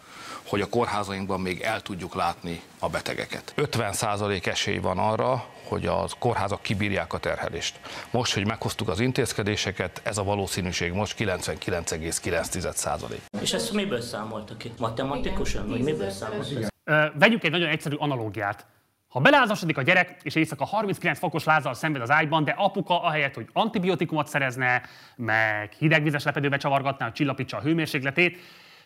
hogy 0.48 0.62
a 0.62 0.70
kórházainkban 0.70 1.42
még 1.42 1.62
el 1.62 1.82
tudjuk 1.82 2.16
látni 2.16 2.62
a 2.80 2.90
betegeket. 2.90 3.54
50% 3.58 4.46
esély 4.46 4.78
van 4.78 4.98
arra, 4.98 5.46
hogy 5.70 5.86
a 5.86 6.08
kórházak 6.20 6.62
kibírják 6.62 7.14
a 7.14 7.18
terhelést. 7.18 7.80
Most, 8.12 8.34
hogy 8.34 8.46
meghoztuk 8.46 8.88
az 8.88 9.00
intézkedéseket, 9.00 10.02
ez 10.04 10.18
a 10.18 10.24
valószínűség 10.24 10.92
most 10.92 11.16
99,9%. 11.20 13.42
És 13.42 13.54
ezt 13.54 13.74
miből 13.74 14.02
számoltak 14.02 14.58
ki? 14.58 14.72
Matematikusan? 14.80 15.68
Vagy 15.68 15.82
miből 15.82 16.10
számoltak? 16.10 16.68
Vegyük 17.14 17.44
egy 17.44 17.52
nagyon 17.52 17.70
egyszerű 17.70 17.96
analógiát. 17.96 18.66
Ha 19.10 19.20
belázasodik 19.20 19.78
a 19.78 19.82
gyerek, 19.82 20.20
és 20.22 20.36
éjszaka 20.36 20.66
39 20.66 21.20
fokos 21.20 21.44
lázzal 21.44 21.74
szenved 21.74 22.02
az 22.02 22.12
ágyban, 22.12 22.44
de 22.44 22.56
apuka 22.58 23.02
ahelyett, 23.02 23.34
hogy 23.34 23.48
antibiotikumot 23.54 24.28
szerezne, 24.28 24.82
meg 25.16 25.74
hidegvizes 25.78 26.24
lepedőbe 26.24 26.58
csavargatná, 26.58 27.06
hogy 27.06 27.14
csillapítsa 27.14 27.58
a 27.58 27.62
hőmérsékletét, 27.62 28.38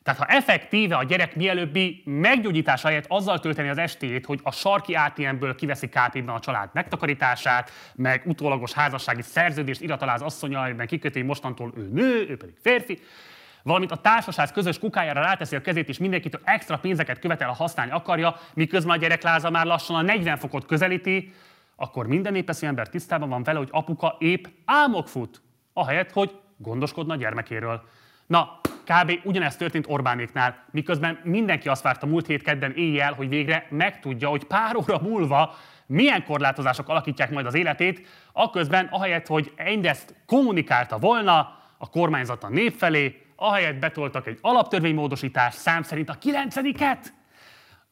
tehát 0.03 0.19
ha 0.19 0.25
effektíve 0.25 0.95
a 0.95 1.03
gyerek 1.03 1.35
mielőbbi 1.35 2.01
meggyógyítás 2.05 2.81
helyett 2.81 3.05
azzal 3.07 3.39
tölteni 3.39 3.69
az 3.69 3.77
estét, 3.77 4.25
hogy 4.25 4.39
a 4.43 4.51
sarki 4.51 4.93
ATM-ből 4.93 5.55
kiveszi 5.55 5.87
kp 5.87 6.29
a 6.29 6.39
család 6.39 6.69
megtakarítását, 6.73 7.71
meg 7.95 8.21
utólagos 8.25 8.73
házassági 8.73 9.21
szerződést 9.21 9.81
irataláz 9.81 10.21
asszonya, 10.21 10.61
amiben 10.61 10.87
kiköti, 10.87 11.17
hogy 11.17 11.27
mostantól 11.27 11.73
ő 11.77 11.89
nő, 11.93 12.25
ő 12.29 12.37
pedig 12.37 12.55
férfi, 12.61 12.99
valamint 13.63 13.91
a 13.91 13.95
társaság 13.95 14.51
közös 14.51 14.79
kukájára 14.79 15.21
ráteszi 15.21 15.55
a 15.55 15.61
kezét, 15.61 15.89
és 15.89 15.97
mindenkitől 15.97 16.41
extra 16.43 16.77
pénzeket 16.77 17.19
követel, 17.19 17.47
ha 17.47 17.53
használni 17.53 17.91
akarja, 17.91 18.35
miközben 18.53 18.95
a 18.97 18.99
gyerekláza 18.99 19.49
már 19.49 19.65
lassan 19.65 19.95
a 19.95 20.01
40 20.01 20.37
fokot 20.37 20.65
közelíti, 20.65 21.33
akkor 21.75 22.07
minden 22.07 22.31
népeszű 22.31 22.67
ember 22.67 22.89
tisztában 22.89 23.29
van 23.29 23.43
vele, 23.43 23.57
hogy 23.57 23.69
apuka 23.71 24.15
épp 24.19 24.45
álmok 24.65 25.07
fut, 25.07 25.41
ahelyett, 25.73 26.11
hogy 26.11 26.39
gondoskodna 26.57 27.13
a 27.13 27.17
gyermekéről. 27.17 27.81
Na, 28.27 28.59
kb. 28.85 29.19
ugyanezt 29.23 29.57
történt 29.57 29.85
Orbánéknál, 29.87 30.65
miközben 30.71 31.19
mindenki 31.23 31.67
azt 31.67 31.83
várta 31.83 32.05
múlt 32.05 32.27
hét 32.27 32.41
kedden 32.41 32.73
éjjel, 32.75 33.13
hogy 33.13 33.29
végre 33.29 33.67
megtudja, 33.69 34.29
hogy 34.29 34.43
pár 34.43 34.75
óra 34.75 34.99
múlva 35.01 35.55
milyen 35.85 36.23
korlátozások 36.23 36.89
alakítják 36.89 37.31
majd 37.31 37.45
az 37.45 37.53
életét, 37.53 38.07
akközben 38.33 38.87
ahelyett, 38.91 39.27
hogy 39.27 39.53
mindezt 39.63 40.15
kommunikálta 40.25 40.97
volna 40.97 41.57
a 41.77 41.89
kormányzat 41.89 42.43
a 42.43 42.49
nép 42.49 42.73
felé, 42.77 43.21
ahelyett 43.35 43.79
betoltak 43.79 44.27
egy 44.27 44.37
alaptörvénymódosítás 44.41 45.53
szám 45.53 45.81
szerint 45.81 46.09
a 46.09 46.13
kilencediket, 46.13 47.13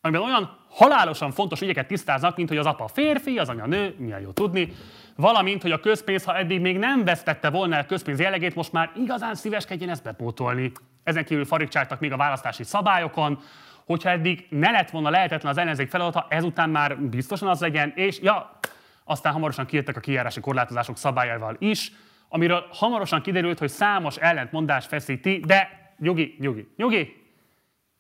amiben 0.01 0.23
olyan 0.23 0.60
halálosan 0.71 1.31
fontos 1.31 1.61
ügyeket 1.61 1.87
tisztáznak, 1.87 2.35
mint 2.35 2.49
hogy 2.49 2.57
az 2.57 2.65
apa 2.65 2.87
férfi, 2.87 3.37
az 3.37 3.49
anya 3.49 3.65
nő, 3.65 3.95
milyen 3.97 4.19
jó 4.19 4.31
tudni, 4.31 4.73
valamint, 5.15 5.61
hogy 5.61 5.71
a 5.71 5.79
közpénz, 5.79 6.23
ha 6.23 6.37
eddig 6.37 6.61
még 6.61 6.77
nem 6.77 7.03
vesztette 7.03 7.49
volna 7.49 7.75
el 7.75 7.85
közpénz 7.85 8.19
jellegét, 8.19 8.55
most 8.55 8.71
már 8.71 8.91
igazán 8.95 9.35
szíveskedjen 9.35 9.89
ezt 9.89 10.03
bepótolni. 10.03 10.71
Ezen 11.03 11.25
kívül 11.25 11.45
farigcsáltak 11.45 11.99
még 11.99 12.11
a 12.11 12.17
választási 12.17 12.63
szabályokon, 12.63 13.39
hogyha 13.85 14.09
eddig 14.09 14.45
ne 14.49 14.71
lett 14.71 14.89
volna 14.89 15.09
lehetetlen 15.09 15.51
az 15.51 15.57
ellenzék 15.57 15.89
feladata, 15.89 16.25
ezután 16.29 16.69
már 16.69 16.97
biztosan 16.97 17.47
az 17.47 17.59
legyen, 17.59 17.91
és 17.95 18.19
ja, 18.21 18.59
aztán 19.03 19.33
hamarosan 19.33 19.65
kijöttek 19.65 19.97
a 19.97 19.99
kijárási 19.99 20.39
korlátozások 20.39 20.97
szabályával 20.97 21.55
is, 21.59 21.91
amiről 22.29 22.67
hamarosan 22.71 23.21
kiderült, 23.21 23.59
hogy 23.59 23.69
számos 23.69 24.17
ellentmondás 24.17 24.85
feszíti, 24.85 25.43
de 25.47 25.69
nyugi, 25.97 26.35
nyugi, 26.39 26.67
nyugi, 26.75 27.20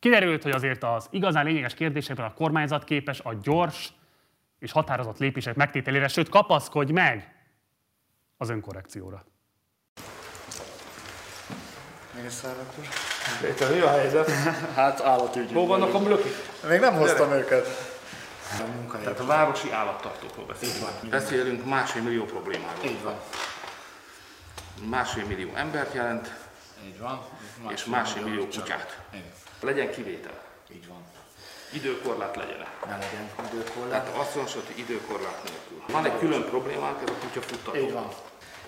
Kiderült, 0.01 0.43
hogy 0.43 0.51
azért 0.51 0.83
az 0.83 1.07
igazán 1.09 1.45
lényeges 1.45 1.73
kérdésekben 1.73 2.25
a 2.25 2.33
kormányzat 2.33 2.83
képes 2.83 3.19
a 3.19 3.33
gyors 3.33 3.93
és 4.59 4.71
határozott 4.71 5.17
lépések 5.17 5.55
megtételére, 5.55 6.07
sőt 6.07 6.29
kapaszkodj 6.29 6.91
meg 6.91 7.35
az 8.37 8.49
önkorrekcióra. 8.49 9.25
Mészállak 12.21 12.73
úr. 12.79 12.85
Péter, 13.41 13.71
mi 13.71 13.79
a 13.79 13.89
helyzet? 13.89 14.31
Hát 14.75 15.01
állatügy. 15.01 15.51
Hol 15.51 15.67
vannak 15.67 15.93
a 15.93 15.99
blökik? 15.99 16.33
Még 16.67 16.79
nem 16.79 16.93
hoztam 16.93 17.27
Gyere. 17.27 17.39
őket. 17.39 17.67
A 18.91 18.97
Tehát 18.97 19.19
a 19.19 19.25
városi 19.25 19.71
állattartókról 19.71 20.45
beszélünk. 20.45 21.09
Beszélünk 21.09 21.65
másfél 21.65 22.01
millió 22.01 22.25
problémáról. 22.25 22.85
Így 22.85 23.03
van. 23.03 23.19
Másfél 24.89 25.25
millió 25.25 25.55
embert 25.55 25.93
jelent. 25.93 26.35
Így 26.85 26.99
van. 26.99 27.21
Másfél 27.57 27.71
és 27.71 27.85
másfél 27.85 28.23
millió 28.23 28.47
kutyát. 28.47 28.99
Legyen 29.61 29.91
kivétel. 29.91 30.39
Így 30.73 30.87
van. 30.87 31.03
Időkorlát 31.73 32.35
legyen. 32.35 32.65
Ne 32.85 32.97
legyen 32.97 33.29
időkorlát. 33.53 34.03
Tehát 34.03 34.27
azonosított 34.27 34.77
időkorlát 34.77 35.43
nélkül. 35.43 35.95
Van 35.95 36.05
egy 36.05 36.19
külön 36.19 36.43
problémánk, 36.43 37.01
ez 37.01 37.09
a 37.09 37.25
kutyafuttató. 37.25 37.77
Így 37.77 37.93
van. 37.93 38.07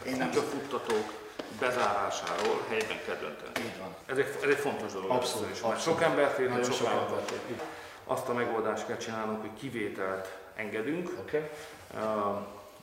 Én 0.06 0.16
nem 0.16 0.28
kutyafuttatók 0.28 1.14
bezárásáról 1.60 2.66
helyben 2.70 3.00
kell 3.06 3.16
dönteni. 3.16 3.66
Így 3.66 3.78
van. 3.80 3.96
Ez 4.06 4.18
egy, 4.18 4.38
ez 4.44 4.50
egy 4.50 4.58
fontos 4.58 4.92
dolog. 4.92 5.12
Abszolút. 5.12 5.52
Is, 5.52 5.60
abszolút. 5.60 5.82
sok 5.82 6.02
embert 6.02 6.38
ér, 6.38 6.50
nagyon 6.50 6.72
sok 6.72 6.88
embert 6.88 7.32
ér. 7.32 7.62
Azt 8.06 8.30
a 8.30 8.34
megoldást 8.34 8.86
kell 8.86 8.98
csinálnunk, 8.98 9.42
hogy 9.42 9.54
kivételt 9.60 10.38
engedünk. 10.56 11.10
Okay. 11.20 11.50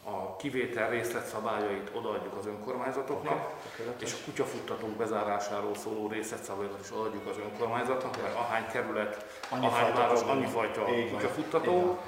A 0.04 0.36
kivétel 0.36 0.90
részletszabályait 0.90 1.90
odaadjuk 1.94 2.36
az 2.36 2.46
önkormányzatoknak, 2.46 3.54
okay. 3.80 3.94
És 4.00 4.12
a 4.12 4.16
kutyafuttatók 4.24 4.90
bezárásáról 4.90 5.74
szóló 5.74 6.08
részletszabályokat 6.08 6.80
is 6.80 6.92
odaadjuk 6.92 7.26
az 7.26 7.36
önkormányzatnak, 7.38 8.22
mert 8.22 8.34
ahány 8.34 8.66
kerület, 8.72 9.40
annyi 9.48 9.66
ahány 9.66 9.92
város, 9.94 10.20
annyi 10.22 10.46
fajta 10.46 10.84
kutyafuttató, 11.12 11.98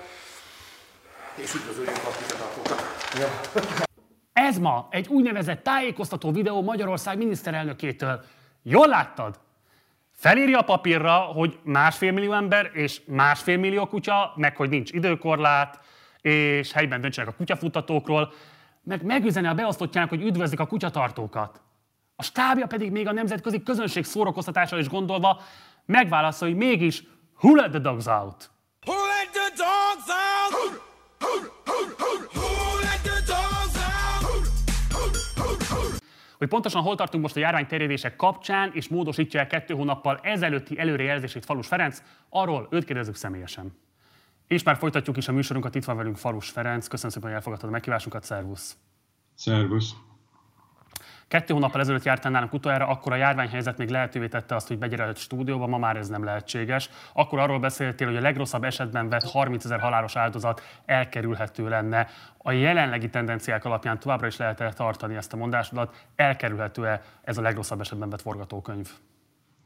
és 1.34 1.54
üdvözöljük 1.54 1.96
a 1.96 2.10
kutyatartókat. 2.18 2.80
Ez 4.32 4.58
ma 4.58 4.88
egy 4.90 5.08
úgynevezett 5.08 5.62
tájékoztató 5.62 6.30
videó 6.30 6.62
Magyarország 6.62 7.16
miniszterelnökétől. 7.16 8.24
Jól 8.62 8.86
láttad? 8.86 9.40
Felírja 10.12 10.58
a 10.58 10.62
papírra, 10.62 11.12
hogy 11.12 11.58
másfél 11.62 12.12
millió 12.12 12.32
ember 12.32 12.70
és 12.72 13.00
másfél 13.06 13.56
millió 13.56 13.86
kutya, 13.86 14.32
meg 14.36 14.56
hogy 14.56 14.68
nincs 14.68 14.92
időkorlát, 14.92 15.80
és 16.22 16.72
helyben 16.72 17.00
döntsenek 17.00 17.30
a 17.30 17.36
kutyafutatókról, 17.36 18.32
meg 18.82 19.02
megüzeni 19.02 19.46
a 19.46 19.54
beosztottjának, 19.54 20.10
hogy 20.10 20.22
üdvözlik 20.22 20.60
a 20.60 20.66
kutyatartókat. 20.66 21.60
A 22.16 22.22
stábja 22.22 22.66
pedig 22.66 22.90
még 22.90 23.06
a 23.06 23.12
nemzetközi 23.12 23.62
közönség 23.62 24.04
szórakoztatásra 24.04 24.78
is 24.78 24.88
gondolva 24.88 25.40
megválaszol, 25.84 26.48
hogy 26.48 26.56
mégis 26.56 27.02
who 27.40 27.54
let 27.54 27.70
the 27.70 27.78
dogs 27.78 28.06
out? 28.06 28.50
Who 28.86 28.94
let 28.94 29.30
the 29.32 29.48
dogs 29.56 30.08
out? 30.08 30.80
Who 32.34 32.80
let 32.80 33.00
the 33.02 33.20
dogs 33.26 33.76
out? 33.76 33.92
Hogy 36.38 36.48
pontosan 36.48 36.82
hol 36.82 36.96
tartunk 36.96 37.22
most 37.22 37.36
a 37.36 37.40
járvány 37.40 37.66
terjedések 37.66 38.16
kapcsán, 38.16 38.70
és 38.74 38.88
módosítja 38.88 39.40
el 39.40 39.46
kettő 39.46 39.74
hónappal 39.74 40.18
ezelőtti 40.22 40.78
előrejelzését 40.78 41.44
Falus 41.44 41.66
Ferenc, 41.66 42.02
arról 42.28 42.68
őt 42.70 42.84
kérdezzük 42.84 43.14
személyesen. 43.14 43.72
És 44.46 44.62
már 44.62 44.76
folytatjuk 44.76 45.16
is 45.16 45.28
a 45.28 45.32
műsorunkat, 45.32 45.74
itt 45.74 45.84
van 45.84 45.96
velünk 45.96 46.16
Falus 46.16 46.50
Ferenc. 46.50 46.86
Köszönöm 46.86 47.10
szépen, 47.10 47.28
hogy 47.28 47.36
elfogadtad 47.36 47.68
a 47.68 47.72
meghívásunkat, 47.72 48.24
szervusz! 48.24 48.76
Szervusz! 49.34 49.94
Kettő 51.32 51.52
hónappal 51.52 51.80
ezelőtt 51.80 52.02
jártál 52.02 52.32
nálunk 52.32 52.52
utoljára, 52.52 52.86
akkor 52.86 53.12
a 53.12 53.16
járványhelyzet 53.16 53.78
még 53.78 53.88
lehetővé 53.88 54.28
tette 54.28 54.54
azt, 54.54 54.68
hogy 54.68 54.78
begyere 54.78 55.04
a 55.04 55.14
stúdióba, 55.14 55.66
ma 55.66 55.78
már 55.78 55.96
ez 55.96 56.08
nem 56.08 56.24
lehetséges. 56.24 56.90
Akkor 57.12 57.38
arról 57.38 57.58
beszéltél, 57.58 58.06
hogy 58.06 58.16
a 58.16 58.20
legrosszabb 58.20 58.64
esetben 58.64 59.08
vett 59.08 59.30
30 59.30 59.64
ezer 59.64 59.80
halálos 59.80 60.16
áldozat 60.16 60.62
elkerülhető 60.84 61.68
lenne. 61.68 62.08
A 62.38 62.52
jelenlegi 62.52 63.10
tendenciák 63.10 63.64
alapján 63.64 63.98
továbbra 63.98 64.26
is 64.26 64.36
lehet 64.36 64.60
-e 64.60 64.72
tartani 64.72 65.16
ezt 65.16 65.32
a 65.32 65.36
mondásodat? 65.36 66.06
Elkerülhető-e 66.16 67.02
ez 67.22 67.38
a 67.38 67.42
legrosszabb 67.42 67.80
esetben 67.80 68.10
vett 68.10 68.22
forgatókönyv? 68.22 68.90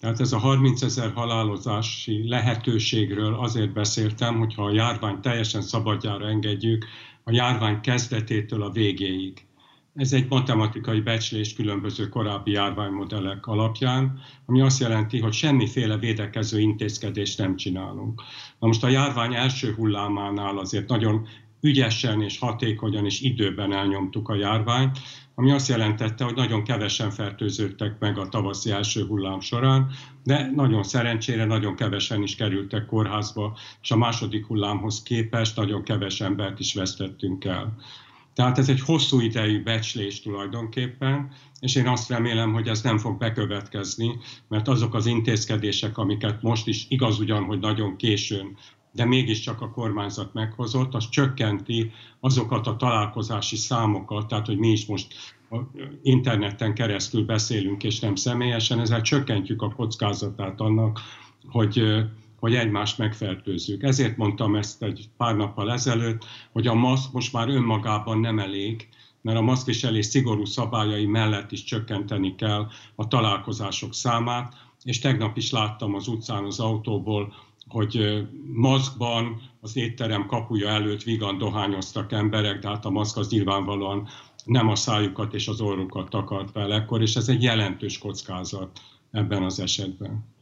Tehát 0.01 0.21
ez 0.21 0.33
a 0.33 0.39
30 0.39 0.83
ezer 0.83 1.13
halálozási 1.13 2.29
lehetőségről 2.29 3.35
azért 3.35 3.73
beszéltem, 3.73 4.39
hogyha 4.39 4.65
a 4.65 4.73
járvány 4.73 5.21
teljesen 5.21 5.63
szabadjára 5.63 6.29
engedjük, 6.29 6.87
a 7.25 7.33
járvány 7.33 7.81
kezdetétől 7.81 8.63
a 8.63 8.71
végéig. 8.71 9.47
Ez 9.95 10.13
egy 10.13 10.27
matematikai 10.29 11.01
becslés 11.01 11.55
különböző 11.55 12.09
korábbi 12.09 12.51
járványmodellek 12.51 13.47
alapján, 13.47 14.19
ami 14.47 14.61
azt 14.61 14.81
jelenti, 14.81 15.21
hogy 15.21 15.33
semmiféle 15.33 15.97
védekező 15.97 16.61
intézkedést 16.61 17.39
nem 17.39 17.57
csinálunk. 17.57 18.23
Na 18.59 18.67
most 18.67 18.85
a 18.85 18.89
járvány 18.89 19.35
első 19.35 19.75
hullámánál 19.75 20.59
azért 20.59 20.89
nagyon 20.89 21.27
ügyesen 21.61 22.23
és 22.23 22.39
hatékonyan 22.39 23.05
és 23.05 23.21
időben 23.21 23.73
elnyomtuk 23.73 24.29
a 24.29 24.35
járványt, 24.35 24.99
ami 25.39 25.51
azt 25.51 25.69
jelentette, 25.69 26.25
hogy 26.25 26.35
nagyon 26.35 26.65
kevesen 26.65 27.11
fertőződtek 27.11 27.99
meg 27.99 28.19
a 28.19 28.29
tavaszi 28.29 28.71
első 28.71 29.07
hullám 29.07 29.41
során, 29.41 29.91
de 30.25 30.51
nagyon 30.55 30.83
szerencsére 30.83 31.45
nagyon 31.45 31.75
kevesen 31.75 32.23
is 32.23 32.37
kerültek 32.37 32.87
kórházba, 32.87 33.59
és 33.83 33.91
a 33.91 33.97
második 33.97 34.47
hullámhoz 34.47 35.03
képest 35.03 35.57
nagyon 35.57 35.83
keves 35.83 36.21
embert 36.21 36.61
is 36.61 36.75
vesztettünk 36.75 37.45
el. 37.45 37.77
Tehát 38.35 38.59
ez 38.59 38.69
egy 38.69 38.81
hosszú 38.81 39.21
idejű 39.21 39.63
becslés 39.63 40.23
tulajdonképpen, 40.23 41.33
és 41.61 41.75
én 41.75 41.87
azt 41.87 42.09
remélem, 42.09 42.53
hogy 42.53 42.69
ez 42.69 42.83
nem 42.83 42.99
fog 42.99 43.19
bekövetkezni, 43.19 44.19
mert 44.49 44.69
azok 44.69 44.95
az 44.95 45.07
intézkedések, 45.07 45.99
amiket 45.99 46.43
most 46.43 46.67
is 46.67 46.87
igaz 46.89 47.19
ugyan, 47.19 47.45
hogy 47.45 47.59
nagyon 47.59 47.97
későn 47.97 48.57
de 48.97 49.05
mégiscsak 49.05 49.61
a 49.61 49.71
kormányzat 49.71 50.35
meghozott, 50.35 50.95
az 50.95 51.09
csökkenti 51.09 51.91
azokat 52.21 52.67
a 52.67 52.77
találkozási 52.77 53.57
számokat, 53.57 54.27
tehát 54.27 54.47
hogy 54.47 54.59
mi 54.59 54.69
is 54.69 54.87
most 54.87 55.15
interneten 56.03 56.75
keresztül 56.75 57.25
beszélünk, 57.25 57.85
és 57.85 58.01
nem 58.01 58.15
személyesen, 58.15 58.81
ezzel 58.81 59.01
csökkentjük 59.01 59.63
a 59.63 59.73
kockázatát 59.73 60.61
annak, 60.61 61.01
hogy, 61.49 61.83
hogy 62.41 62.55
egymást 62.55 62.99
megfertőzzük. 62.99 63.83
Ezért 63.83 64.17
mondtam 64.17 64.57
ezt 64.57 64.83
egy 64.83 65.09
pár 65.17 65.37
nappal 65.37 65.73
ezelőtt, 65.73 66.25
hogy 66.53 66.67
a 66.67 66.75
maszk 66.75 67.13
most 67.13 67.33
már 67.33 67.49
önmagában 67.49 68.19
nem 68.19 68.39
elég, 68.39 68.89
mert 69.21 69.39
a 69.39 69.43
maszkviselés 69.43 70.07
szigorú 70.07 70.45
szabályai 70.45 71.07
mellett 71.07 71.53
is 71.53 71.65
csökkenteni 71.65 72.35
kell 72.35 72.67
a 72.95 73.09
találkozások 73.09 73.95
számát, 73.95 74.55
és 74.83 74.99
tegnap 74.99 75.37
is 75.37 75.51
láttam 75.51 75.95
az 75.95 76.09
utcán 76.09 76.45
az 76.45 76.61
autóból, 76.61 77.35
hogy 77.69 78.27
maszkban 78.53 79.41
az 79.61 79.77
étterem 79.77 80.27
kapuja 80.27 80.69
előtt 80.69 81.03
vigan 81.03 81.39
dohányoztak 81.39 82.13
emberek, 82.13 82.59
de 82.59 82.69
hát 82.69 82.85
a 82.85 82.91
maszk 82.91 83.17
az 83.17 83.31
nyilvánvalóan 83.31 84.09
nem 84.45 84.69
a 84.69 84.75
szájukat 84.75 85.35
és 85.35 85.49
az 85.49 85.61
orrukat 85.61 86.09
takart 86.11 86.51
fel 86.51 86.73
ekkor, 86.73 87.03
és 87.03 87.15
ez 87.15 87.29
egy 87.29 87.43
jelentős 87.43 87.99
kockázat 87.99 88.81
ebben 89.11 89.43
az 89.43 89.61
esetben. 89.61 90.36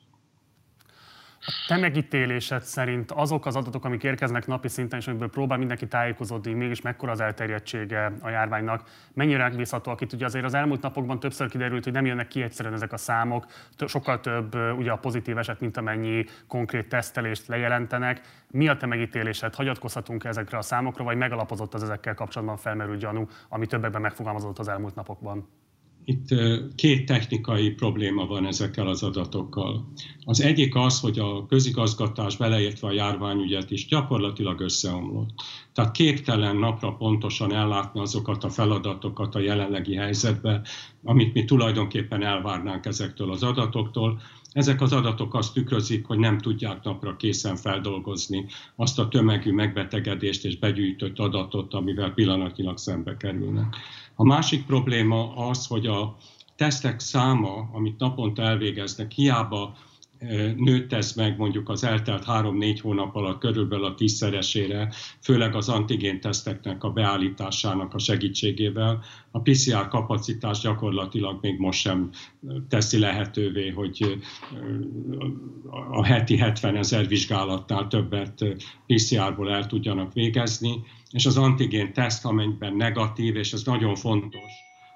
Te 1.67 1.77
megítélésed 1.77 2.63
szerint 2.63 3.11
azok 3.11 3.47
az 3.47 3.57
adatok, 3.57 3.85
amik 3.85 4.03
érkeznek 4.03 4.47
napi 4.47 4.69
szinten, 4.69 4.99
és 4.99 5.07
amiből 5.07 5.31
próbál 5.31 5.59
mindenki 5.59 5.87
tájékozódni, 5.87 6.53
mégis 6.53 6.81
mekkora 6.81 7.13
az 7.13 7.21
elterjedtsége 7.21 8.13
a 8.21 8.29
járványnak, 8.29 8.89
mennyire 9.13 9.43
megbízhatóak 9.43 10.01
itt? 10.01 10.13
Ugye 10.13 10.25
azért 10.25 10.45
az 10.45 10.55
elmúlt 10.55 10.83
napokban 10.83 11.21
többször 11.21 11.49
kiderült, 11.49 11.85
hogy 11.85 11.93
nem 11.93 12.07
jönnek 12.07 12.29
ki 12.29 12.43
egyszerűen 12.43 12.75
ezek 12.75 12.93
a 12.93 12.97
számok, 12.97 13.47
sokkal 13.87 14.21
több 14.21 14.55
ugye 14.55 14.91
a 14.91 14.97
pozitív 14.97 15.39
eset, 15.39 15.61
mint 15.61 15.77
amennyi 15.77 16.25
konkrét 16.49 16.89
tesztelést 16.89 17.47
lejelentenek. 17.47 18.21
Mi 18.51 18.69
a 18.69 18.77
te 18.77 18.87
megítélésed? 18.87 19.55
Hagyatkozhatunk 19.55 20.25
ezekre 20.25 20.59
a 20.59 20.63
számokra, 20.63 21.05
vagy 21.05 21.17
megalapozott 21.17 21.75
az 21.75 21.83
ezekkel 21.83 22.15
kapcsolatban 22.15 22.57
felmerült 22.57 22.99
gyanú, 22.99 23.29
ami 23.49 23.67
többekben 23.67 24.01
megfogalmazott 24.01 24.59
az 24.59 24.69
elmúlt 24.69 24.95
napokban? 24.95 25.49
Itt 26.05 26.29
két 26.75 27.07
technikai 27.07 27.71
probléma 27.71 28.27
van 28.27 28.47
ezekkel 28.47 28.87
az 28.87 29.03
adatokkal. 29.03 29.93
Az 30.25 30.41
egyik 30.41 30.75
az, 30.75 31.01
hogy 31.01 31.19
a 31.19 31.47
közigazgatás 31.47 32.37
beleértve 32.37 32.89
a 32.89 32.93
járványügyet 32.93 33.71
is 33.71 33.87
gyakorlatilag 33.87 34.61
összeomlott. 34.61 35.31
Tehát 35.73 35.93
képtelen 35.93 36.57
napra 36.57 36.93
pontosan 36.93 37.55
ellátni 37.55 38.01
azokat 38.01 38.45
a 38.45 38.51
feladatokat 38.51 39.35
a 39.35 39.39
jelenlegi 39.41 39.95
helyzetbe, 39.95 40.63
amit 41.05 41.35
mi 41.35 41.45
tulajdonképpen 41.45 42.23
elvárnánk 42.23 42.87
ezektől 42.87 43.31
az 43.31 43.43
adatoktól, 43.43 44.21
Ezek 44.55 44.81
az 44.81 44.93
adatok 44.93 45.35
azt 45.35 45.53
tükrözik, 45.53 46.07
hogy 46.07 46.19
nem 46.19 46.39
tudják 46.39 46.83
napra 46.83 47.17
készen 47.17 47.57
feldolgozni 47.57 48.47
azt 48.77 48.99
a 48.99 49.09
tömegű 49.09 49.53
megbetegedést 49.53 50.45
és 50.45 50.59
begyűjtött 50.59 51.19
adatot, 51.19 51.75
amivel 51.75 52.11
pillanatnyilag 52.11 52.79
szembe 52.79 53.17
kerülnek. 53.17 53.77
A 54.15 54.25
másik 54.25 54.67
probléma 54.67 55.37
az, 55.37 55.67
hogy 55.67 55.87
a 55.87 56.17
tesztek 56.57 57.01
száma, 57.01 57.69
amit 57.73 57.99
naponta 57.99 58.43
elvégeznek, 58.43 59.13
hiába 59.13 59.77
nőtt 60.57 60.93
ez 60.93 61.13
meg 61.13 61.37
mondjuk 61.39 61.69
az 61.69 61.85
eltelt 61.85 62.25
három-négy 62.25 62.81
hónap 62.81 63.15
alatt 63.15 63.39
körülbelül 63.39 63.85
a 63.85 63.95
tízszeresére, 63.95 64.93
főleg 65.21 65.55
az 65.55 65.69
antigén 65.69 66.21
teszteknek 66.21 66.85
a 66.85 66.91
beállításának 66.91 67.95
a 67.95 67.99
segítségével. 67.99 69.05
A 69.31 69.41
PCR 69.41 69.89
kapacitás 69.89 70.61
gyakorlatilag 70.61 71.39
még 71.41 71.59
most 71.59 71.81
sem 71.81 72.11
teszi 72.69 72.99
lehetővé, 72.99 73.69
hogy 73.69 74.19
a 75.91 76.05
heti 76.05 76.37
70 76.37 76.77
ezer 76.77 77.09
vizsgálatnál 77.09 77.87
többet 77.87 78.45
PCR-ból 78.87 79.53
el 79.53 79.67
tudjanak 79.67 80.13
végezni, 80.13 80.83
és 81.11 81.27
az 81.27 81.37
antigén 81.37 81.93
teszt, 81.93 82.25
amelyben 82.25 82.75
negatív, 82.77 83.37
és 83.37 83.53
ez 83.53 83.63
nagyon 83.63 83.95
fontos, 83.95 84.53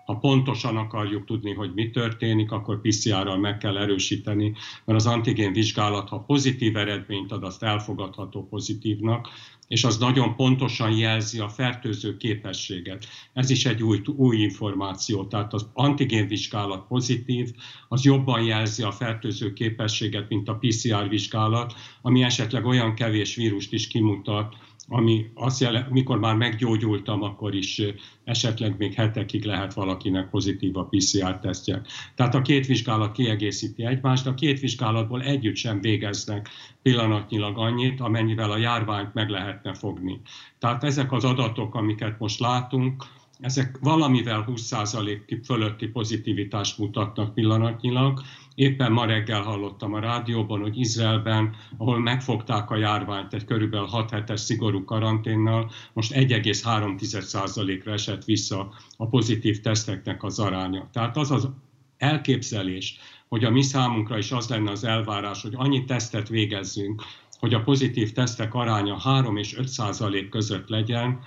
ha 0.09 0.17
pontosan 0.17 0.77
akarjuk 0.77 1.25
tudni, 1.25 1.55
hogy 1.55 1.73
mi 1.75 1.91
történik, 1.91 2.51
akkor 2.51 2.81
PCR-ral 2.81 3.39
meg 3.39 3.59
kell 3.59 3.77
erősíteni, 3.79 4.55
mert 4.85 4.99
az 4.99 5.07
antigén 5.07 5.53
vizsgálat, 5.53 6.09
ha 6.09 6.21
pozitív 6.21 6.77
eredményt 6.77 7.33
ad, 7.33 7.45
azt 7.45 7.63
elfogadható 7.63 8.47
pozitívnak, 8.49 9.29
és 9.67 9.85
az 9.85 9.99
nagyon 9.99 10.37
pontosan 10.37 10.97
jelzi 10.97 11.39
a 11.39 11.49
fertőző 11.49 12.17
képességet. 12.17 13.07
Ez 13.33 13.51
is 13.51 13.67
egy 13.67 13.83
új, 13.83 14.01
új 14.17 14.37
információ, 14.37 15.25
tehát 15.25 15.53
az 15.53 15.69
antigén 15.73 16.29
vizsgálat 16.29 16.87
pozitív, 16.87 17.51
az 17.89 18.05
jobban 18.05 18.43
jelzi 18.43 18.83
a 18.83 18.93
fertőző 18.93 19.53
képességet, 19.53 20.29
mint 20.29 20.49
a 20.49 20.59
PCR 20.61 21.09
vizsgálat, 21.09 21.75
ami 22.03 22.23
esetleg 22.23 22.67
olyan 22.67 22.95
kevés 22.95 23.35
vírust 23.35 23.73
is 23.73 23.89
kimutat, 23.89 24.57
ami 24.89 25.31
azt 25.35 25.61
jelent, 25.61 25.91
mikor 25.91 26.19
már 26.19 26.37
meggyógyultam, 26.37 27.23
akkor 27.23 27.55
is 27.55 27.83
esetleg 28.25 28.75
még 28.79 28.95
hetekig 28.95 29.45
lehet 29.45 29.75
valakinek 29.75 30.31
pozitív 30.31 30.77
a 30.77 30.85
PCR-tesztje. 30.85 31.83
Tehát 32.15 32.35
a 32.35 32.43
két 32.43 32.67
vizsgálat 32.67 33.13
kiegészíti 33.13 33.85
egymást, 33.85 34.27
a 34.27 34.35
két 34.35 34.61
vizsgálatból 34.61 35.23
együtt 35.23 35.57
sem 35.57 35.81
végeznek 35.81 36.49
pillanatnyilag 36.83 37.59
annyit, 37.59 38.01
amennyivel 38.01 38.51
a 38.51 38.57
járványt 38.57 39.15
meg 39.15 39.29
lehetne 39.29 39.75
fogni. 39.75 40.21
Tehát 40.59 40.85
ezek 40.85 41.13
az 41.13 41.25
adatok, 41.25 41.75
amiket 41.75 42.19
most 42.19 42.41
látunk, 42.41 43.05
ezek 43.41 43.79
valamivel 43.81 44.45
20% 44.49 45.41
fölötti 45.45 45.87
pozitivitást 45.87 46.79
mutatnak 46.79 47.35
pillanatnyilag. 47.35 48.21
Éppen 48.59 48.93
ma 48.93 49.05
reggel 49.05 49.43
hallottam 49.43 49.95
a 49.95 50.01
rádióban, 50.01 50.61
hogy 50.61 50.79
Izraelben, 50.79 51.55
ahol 51.77 51.99
megfogták 51.99 52.71
a 52.71 52.77
járványt 52.77 53.35
egy 53.35 53.45
körülbelül 53.45 53.87
6 53.87 54.11
hetes 54.11 54.41
szigorú 54.41 54.85
karanténnal, 54.85 55.71
most 55.93 56.13
1,3%-ra 56.15 57.93
esett 57.93 58.25
vissza 58.25 58.73
a 58.97 59.07
pozitív 59.07 59.61
teszteknek 59.61 60.23
az 60.23 60.39
aránya. 60.39 60.89
Tehát 60.93 61.17
az 61.17 61.31
az 61.31 61.49
elképzelés, 61.99 62.99
hogy 63.29 63.45
a 63.45 63.51
mi 63.51 63.63
számunkra 63.63 64.19
is 64.19 64.33
az 64.33 64.49
lenne 64.49 64.71
az 64.71 64.85
elvárás, 64.85 65.43
hogy 65.43 65.55
annyi 65.57 65.85
tesztet 65.85 66.29
végezzünk, 66.29 67.03
hogy 67.39 67.55
a 67.55 67.63
pozitív 67.63 68.13
tesztek 68.13 68.55
aránya 68.55 68.99
3 68.99 69.37
és 69.37 69.57
5 69.57 69.69
százalék 69.69 70.29
között 70.29 70.69
legyen, 70.69 71.19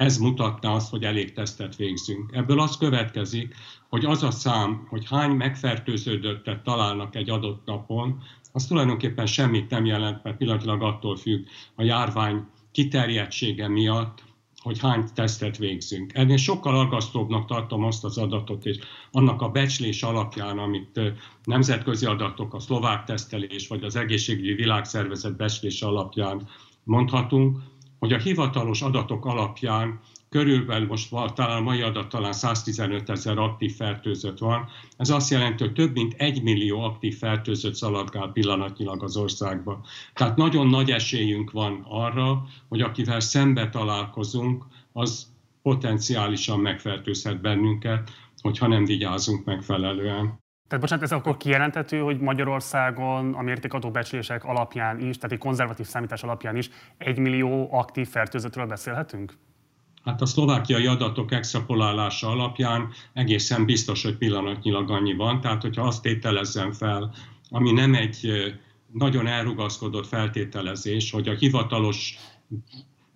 ez 0.00 0.18
mutatná 0.18 0.70
azt, 0.70 0.90
hogy 0.90 1.04
elég 1.04 1.32
tesztet 1.32 1.76
végzünk. 1.76 2.30
Ebből 2.32 2.60
az 2.60 2.76
következik, 2.76 3.54
hogy 3.88 4.04
az 4.04 4.22
a 4.22 4.30
szám, 4.30 4.86
hogy 4.88 5.06
hány 5.08 5.30
megfertőződöttet 5.30 6.62
találnak 6.62 7.14
egy 7.14 7.30
adott 7.30 7.64
napon, 7.64 8.22
az 8.52 8.66
tulajdonképpen 8.66 9.26
semmit 9.26 9.70
nem 9.70 9.84
jelent, 9.84 10.22
mert 10.24 10.36
pillanatilag 10.36 10.82
attól 10.82 11.16
függ 11.16 11.46
a 11.74 11.82
járvány 11.82 12.44
kiterjedtsége 12.72 13.68
miatt, 13.68 14.22
hogy 14.56 14.78
hány 14.78 15.04
tesztet 15.14 15.56
végzünk. 15.56 16.14
Ennél 16.14 16.36
sokkal 16.36 16.78
aggasztóbbnak 16.78 17.46
tartom 17.46 17.84
azt 17.84 18.04
az 18.04 18.18
adatot, 18.18 18.66
és 18.66 18.78
annak 19.10 19.42
a 19.42 19.48
becslés 19.48 20.02
alapján, 20.02 20.58
amit 20.58 21.00
nemzetközi 21.44 22.06
adatok, 22.06 22.54
a 22.54 22.60
szlovák 22.60 23.04
tesztelés, 23.04 23.68
vagy 23.68 23.84
az 23.84 23.96
egészségügyi 23.96 24.54
világszervezet 24.54 25.36
becslés 25.36 25.82
alapján 25.82 26.48
mondhatunk, 26.84 27.58
hogy 28.00 28.12
a 28.12 28.18
hivatalos 28.18 28.82
adatok 28.82 29.24
alapján 29.24 30.00
körülbelül 30.28 30.86
most 30.86 31.14
talán 31.34 31.56
a 31.56 31.60
mai 31.60 31.80
adat 31.82 32.08
talán 32.08 32.32
115 32.32 33.10
ezer 33.10 33.38
aktív 33.38 33.74
fertőzött 33.76 34.38
van. 34.38 34.68
Ez 34.96 35.10
azt 35.10 35.30
jelenti, 35.30 35.62
hogy 35.62 35.72
több 35.72 35.92
mint 35.92 36.14
egy 36.16 36.42
millió 36.42 36.80
aktív 36.80 37.18
fertőzött 37.18 37.74
szaladgál 37.74 38.28
pillanatnyilag 38.32 39.02
az 39.02 39.16
országban. 39.16 39.84
Tehát 40.14 40.36
nagyon 40.36 40.66
nagy 40.66 40.90
esélyünk 40.90 41.50
van 41.50 41.86
arra, 41.88 42.42
hogy 42.68 42.80
akivel 42.80 43.20
szembe 43.20 43.68
találkozunk, 43.68 44.64
az 44.92 45.32
potenciálisan 45.62 46.60
megfertőzhet 46.60 47.40
bennünket, 47.40 48.10
hogyha 48.42 48.66
nem 48.66 48.84
vigyázunk 48.84 49.44
megfelelően. 49.44 50.38
Tehát 50.70 50.84
bocsánat, 50.84 51.04
ez 51.04 51.12
akkor 51.12 51.36
kijelenthető, 51.36 51.98
hogy 51.98 52.18
Magyarországon 52.18 53.34
a 53.34 53.42
mértékadó 53.42 53.90
becslések 53.90 54.44
alapján 54.44 54.98
is, 54.98 55.16
tehát 55.16 55.32
egy 55.32 55.38
konzervatív 55.38 55.86
számítás 55.86 56.22
alapján 56.22 56.56
is 56.56 56.70
egy 56.98 57.18
millió 57.18 57.68
aktív 57.72 58.08
fertőzöttről 58.08 58.66
beszélhetünk? 58.66 59.32
Hát 60.04 60.20
a 60.20 60.26
szlovákiai 60.26 60.86
adatok 60.86 61.32
extrapolálása 61.32 62.28
alapján 62.28 62.88
egészen 63.12 63.64
biztos, 63.64 64.02
hogy 64.02 64.16
pillanatnyilag 64.16 64.90
annyi 64.90 65.14
van. 65.14 65.40
Tehát, 65.40 65.62
hogyha 65.62 65.86
azt 65.86 66.02
tételezzem 66.02 66.72
fel, 66.72 67.14
ami 67.48 67.72
nem 67.72 67.94
egy 67.94 68.28
nagyon 68.92 69.26
elrugaszkodott 69.26 70.06
feltételezés, 70.06 71.10
hogy 71.10 71.28
a 71.28 71.34
hivatalos 71.34 72.18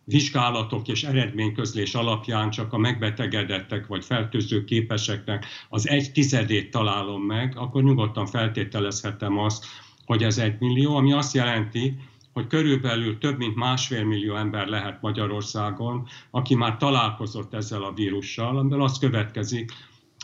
vizsgálatok 0.05 0.89
és 0.89 1.05
eredményközlés 1.05 1.95
alapján 1.95 2.51
csak 2.51 2.73
a 2.73 2.79
megbetegedettek 2.79 3.87
vagy 3.87 4.05
fertőző 4.05 4.65
képeseknek 4.65 5.47
az 5.69 5.89
egy 5.89 6.13
tizedét 6.13 6.71
találom 6.71 7.23
meg, 7.23 7.57
akkor 7.57 7.83
nyugodtan 7.83 8.27
feltételezhetem 8.27 9.39
azt, 9.39 9.65
hogy 10.05 10.23
ez 10.23 10.39
egy 10.39 10.59
millió, 10.59 10.97
ami 10.97 11.13
azt 11.13 11.35
jelenti, 11.35 11.99
hogy 12.33 12.47
körülbelül 12.47 13.19
több 13.19 13.39
mint 13.39 13.55
másfél 13.55 14.05
millió 14.05 14.35
ember 14.37 14.67
lehet 14.67 15.03
Magyarországon, 15.03 16.07
aki 16.31 16.55
már 16.55 16.77
találkozott 16.77 17.55
ezzel 17.55 17.83
a 17.83 17.93
vírussal, 17.93 18.59
amiből 18.59 18.83
az 18.83 18.99
következik, 18.99 19.73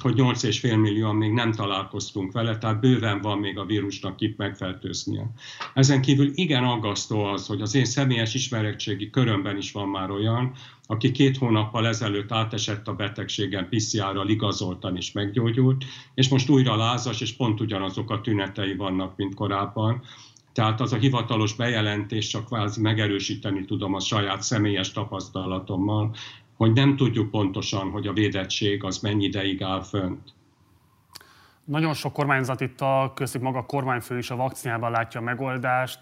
hogy 0.00 0.14
8,5 0.16 0.80
millióan 0.80 1.16
még 1.16 1.32
nem 1.32 1.52
találkoztunk 1.52 2.32
vele, 2.32 2.58
tehát 2.58 2.80
bőven 2.80 3.20
van 3.20 3.38
még 3.38 3.58
a 3.58 3.64
vírusnak 3.64 4.20
itt 4.20 4.36
megfertőznie. 4.36 5.30
Ezen 5.74 6.00
kívül 6.00 6.30
igen 6.34 6.64
aggasztó 6.64 7.24
az, 7.24 7.46
hogy 7.46 7.60
az 7.60 7.74
én 7.74 7.84
személyes 7.84 8.34
ismeretségi 8.34 9.10
körömben 9.10 9.56
is 9.56 9.72
van 9.72 9.88
már 9.88 10.10
olyan, 10.10 10.52
aki 10.86 11.10
két 11.10 11.36
hónappal 11.36 11.86
ezelőtt 11.86 12.32
átesett 12.32 12.88
a 12.88 12.94
betegségen, 12.94 13.68
PCR-ral 13.68 14.28
igazoltan 14.28 14.96
is 14.96 15.12
meggyógyult, 15.12 15.84
és 16.14 16.28
most 16.28 16.48
újra 16.48 16.76
lázas, 16.76 17.20
és 17.20 17.32
pont 17.32 17.60
ugyanazok 17.60 18.10
a 18.10 18.20
tünetei 18.20 18.76
vannak, 18.76 19.16
mint 19.16 19.34
korábban. 19.34 20.02
Tehát 20.52 20.80
az 20.80 20.92
a 20.92 20.96
hivatalos 20.96 21.54
bejelentés 21.54 22.26
csak 22.26 22.44
kvázi 22.44 22.80
megerősíteni 22.80 23.64
tudom 23.64 23.94
a 23.94 24.00
saját 24.00 24.42
személyes 24.42 24.92
tapasztalatommal, 24.92 26.14
hogy 26.60 26.72
nem 26.72 26.96
tudjuk 26.96 27.30
pontosan, 27.30 27.90
hogy 27.90 28.06
a 28.06 28.12
védettség 28.12 28.84
az 28.84 28.98
mennyi 28.98 29.24
ideig 29.24 29.62
áll 29.62 29.82
fönt. 29.82 30.34
Nagyon 31.64 31.94
sok 31.94 32.12
kormányzat 32.12 32.60
itt 32.60 32.80
a 32.80 33.12
köztük 33.14 33.42
maga 33.42 33.58
a 33.58 33.66
kormányfő 33.66 34.18
is 34.18 34.30
a 34.30 34.36
vakcinában 34.36 34.90
látja 34.90 35.20
a 35.20 35.22
megoldást. 35.22 36.00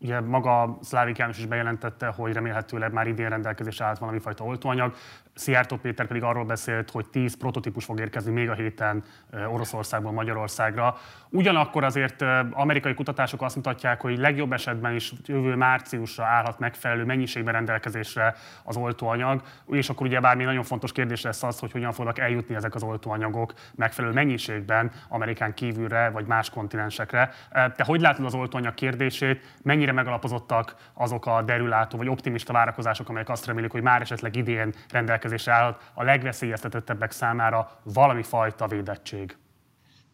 Ugye 0.00 0.20
maga 0.20 0.78
Szlávik 0.80 1.16
János 1.16 1.38
is 1.38 1.46
bejelentette, 1.46 2.06
hogy 2.06 2.32
remélhetőleg 2.32 2.92
már 2.92 3.06
idén 3.06 3.28
rendelkezésre 3.28 3.84
állt 3.84 3.98
valami 3.98 4.18
fajta 4.18 4.44
oltóanyag. 4.44 4.94
Szijjártó 5.40 5.76
Péter 5.76 6.06
pedig 6.06 6.22
arról 6.22 6.44
beszélt, 6.44 6.90
hogy 6.90 7.06
10 7.06 7.36
prototípus 7.36 7.84
fog 7.84 8.00
érkezni 8.00 8.32
még 8.32 8.50
a 8.50 8.54
héten 8.54 9.02
Oroszországból 9.48 10.12
Magyarországra. 10.12 10.96
Ugyanakkor 11.30 11.84
azért 11.84 12.24
amerikai 12.50 12.94
kutatások 12.94 13.42
azt 13.42 13.56
mutatják, 13.56 14.00
hogy 14.00 14.18
legjobb 14.18 14.52
esetben 14.52 14.94
is 14.94 15.12
jövő 15.24 15.54
márciusra 15.54 16.24
állhat 16.24 16.58
megfelelő 16.58 17.04
mennyiségben 17.04 17.52
rendelkezésre 17.52 18.34
az 18.64 18.76
oltóanyag, 18.76 19.42
és 19.70 19.88
akkor 19.88 20.06
ugye 20.06 20.20
bármi 20.20 20.44
nagyon 20.44 20.62
fontos 20.62 20.92
kérdés 20.92 21.22
lesz 21.22 21.42
az, 21.42 21.58
hogy 21.58 21.72
hogyan 21.72 21.92
fognak 21.92 22.18
eljutni 22.18 22.54
ezek 22.54 22.74
az 22.74 22.82
oltóanyagok 22.82 23.52
megfelelő 23.74 24.14
mennyiségben 24.14 24.90
Amerikán 25.08 25.54
kívülre 25.54 26.10
vagy 26.10 26.26
más 26.26 26.50
kontinensekre. 26.50 27.30
Te 27.52 27.84
hogy 27.84 28.00
látod 28.00 28.24
az 28.24 28.34
oltóanyag 28.34 28.74
kérdését? 28.74 29.56
Mennyire 29.62 29.92
megalapozottak 29.92 30.74
azok 30.94 31.26
a 31.26 31.42
derülátó 31.42 31.98
vagy 31.98 32.08
optimista 32.08 32.52
várakozások, 32.52 33.08
amelyek 33.08 33.28
azt 33.28 33.46
remélik, 33.46 33.70
hogy 33.70 33.82
már 33.82 34.00
esetleg 34.00 34.36
idén 34.36 34.72
rendelkezésre 34.90 35.28
rendelkezésre 35.30 35.52
állhat 35.52 35.90
a 35.94 36.02
legveszélyeztetettebbek 36.02 37.10
számára 37.10 37.80
valami 37.82 38.22
fajta 38.22 38.66
védettség. 38.66 39.36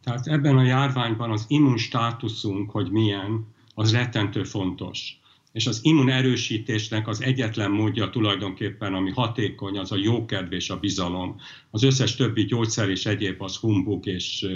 Tehát 0.03 0.27
ebben 0.27 0.57
a 0.57 0.63
járványban 0.63 1.31
az 1.31 1.45
immunstátuszunk, 1.49 2.71
hogy 2.71 2.91
milyen, 2.91 3.55
az 3.75 3.93
rettentő 3.93 4.45
fontos. 4.45 5.21
És 5.57 5.67
az 5.67 5.81
immunerősítésnek 5.83 7.09
az 7.09 7.23
egyetlen 7.23 7.71
módja 7.71 8.11
tulajdonképpen, 8.11 8.95
ami 8.95 9.11
hatékony, 9.11 9.79
az 9.79 9.93
a 9.93 9.97
jókedv 9.97 10.53
és 10.53 10.71
a 10.71 10.79
bizalom. 10.79 11.37
Az 11.71 11.83
összes 11.83 12.17
többi 12.17 12.45
gyógyszer 12.45 12.89
és 12.89 13.07
egyéb 13.07 13.43
az 13.43 13.57
humbug 13.57 14.07
és, 14.07 14.47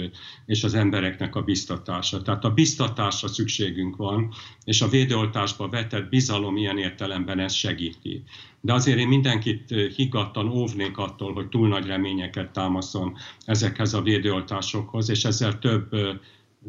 és 0.45 0.63
az 0.63 0.73
embereknek 0.73 1.35
a 1.35 1.41
biztatása. 1.41 2.21
Tehát 2.21 2.43
a 2.43 2.49
biztatásra 2.49 3.27
szükségünk 3.27 3.95
van, 3.95 4.33
és 4.63 4.81
a 4.81 4.87
védőoltásba 4.87 5.69
vetett 5.69 6.09
bizalom 6.09 6.57
ilyen 6.57 6.77
értelemben 6.77 7.39
ezt 7.39 7.55
segíti. 7.55 8.23
De 8.59 8.73
azért 8.73 8.99
én 8.99 9.07
mindenkit 9.07 9.69
higgadtan 9.95 10.49
óvnék 10.49 10.97
attól, 10.97 11.33
hogy 11.33 11.47
túl 11.47 11.67
nagy 11.67 11.85
reményeket 11.85 12.51
támaszon 12.51 13.17
ezekhez 13.45 13.93
a 13.93 14.01
védőoltásokhoz, 14.01 15.09
és 15.09 15.25
ezzel 15.25 15.59
több 15.59 15.95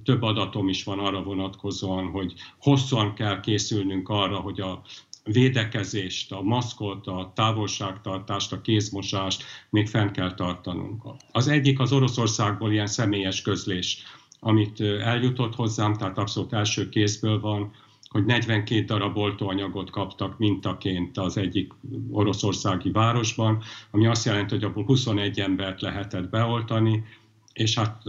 több 0.04 0.22
adatom 0.22 0.68
is 0.68 0.84
van 0.84 0.98
arra 0.98 1.22
vonatkozóan, 1.22 2.10
hogy 2.10 2.34
hosszan 2.58 3.14
kell 3.14 3.40
készülnünk 3.40 4.08
arra, 4.08 4.36
hogy 4.36 4.60
a 4.60 4.82
védekezést, 5.24 6.32
a 6.32 6.42
maszkot, 6.42 7.06
a 7.06 7.32
távolságtartást, 7.34 8.52
a 8.52 8.60
kézmosást 8.60 9.44
még 9.70 9.88
fenn 9.88 10.10
kell 10.10 10.34
tartanunk. 10.34 11.02
Az 11.32 11.48
egyik 11.48 11.80
az 11.80 11.92
Oroszországból 11.92 12.72
ilyen 12.72 12.86
személyes 12.86 13.42
közlés, 13.42 14.02
amit 14.40 14.80
eljutott 14.80 15.54
hozzám, 15.54 15.94
tehát 15.94 16.18
abszolút 16.18 16.52
első 16.52 16.88
kézből 16.88 17.40
van, 17.40 17.72
hogy 18.08 18.24
42 18.24 18.84
darab 18.84 19.16
oltóanyagot 19.16 19.90
kaptak 19.90 20.38
mintaként 20.38 21.18
az 21.18 21.36
egyik 21.36 21.72
oroszországi 22.10 22.90
városban, 22.90 23.62
ami 23.90 24.06
azt 24.06 24.24
jelenti, 24.24 24.54
hogy 24.54 24.64
abból 24.64 24.84
21 24.84 25.40
embert 25.40 25.80
lehetett 25.80 26.28
beoltani, 26.28 27.04
és 27.52 27.74
hát 27.74 28.02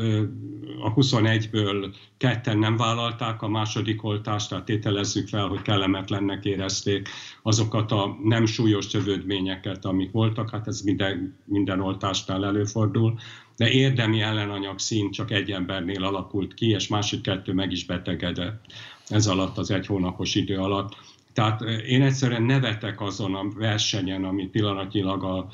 a 0.82 0.93
21-ből 0.93 1.93
ketten 2.17 2.58
nem 2.58 2.77
vállalták 2.77 3.41
a 3.41 3.47
második 3.47 4.03
oltást, 4.03 4.49
tehát 4.49 4.65
tételezzük 4.65 5.27
fel, 5.27 5.47
hogy 5.47 5.62
kellemetlennek 5.62 6.45
érezték 6.45 7.10
azokat 7.41 7.91
a 7.91 8.17
nem 8.23 8.45
súlyos 8.45 8.88
csövődményeket, 8.88 9.86
amik 9.86 10.12
voltak, 10.12 10.49
hát 10.49 10.67
ez 10.67 10.82
minden, 10.82 11.38
minden 11.45 11.82
oltásnál 11.82 12.45
előfordul, 12.45 13.19
de 13.56 13.69
érdemi 13.69 14.21
ellenanyag 14.21 14.79
szint 14.79 15.13
csak 15.13 15.32
egy 15.32 15.51
embernél 15.51 16.03
alakult 16.03 16.53
ki, 16.53 16.69
és 16.69 16.88
másik 16.88 17.21
kettő 17.21 17.53
meg 17.53 17.71
is 17.71 17.86
betegedett. 17.86 18.65
Ez 19.08 19.27
alatt, 19.27 19.58
az 19.58 19.71
egy 19.71 19.86
hónapos 19.86 20.36
idő 20.36 20.58
alatt. 20.58 20.95
Tehát 21.34 21.62
én 21.88 22.02
egyszerűen 22.02 22.43
nevetek 22.43 23.02
azon 23.02 23.36
a 23.36 23.50
versenyen, 23.58 24.24
ami 24.24 24.48
pillanatnyilag 24.48 25.24
a 25.24 25.48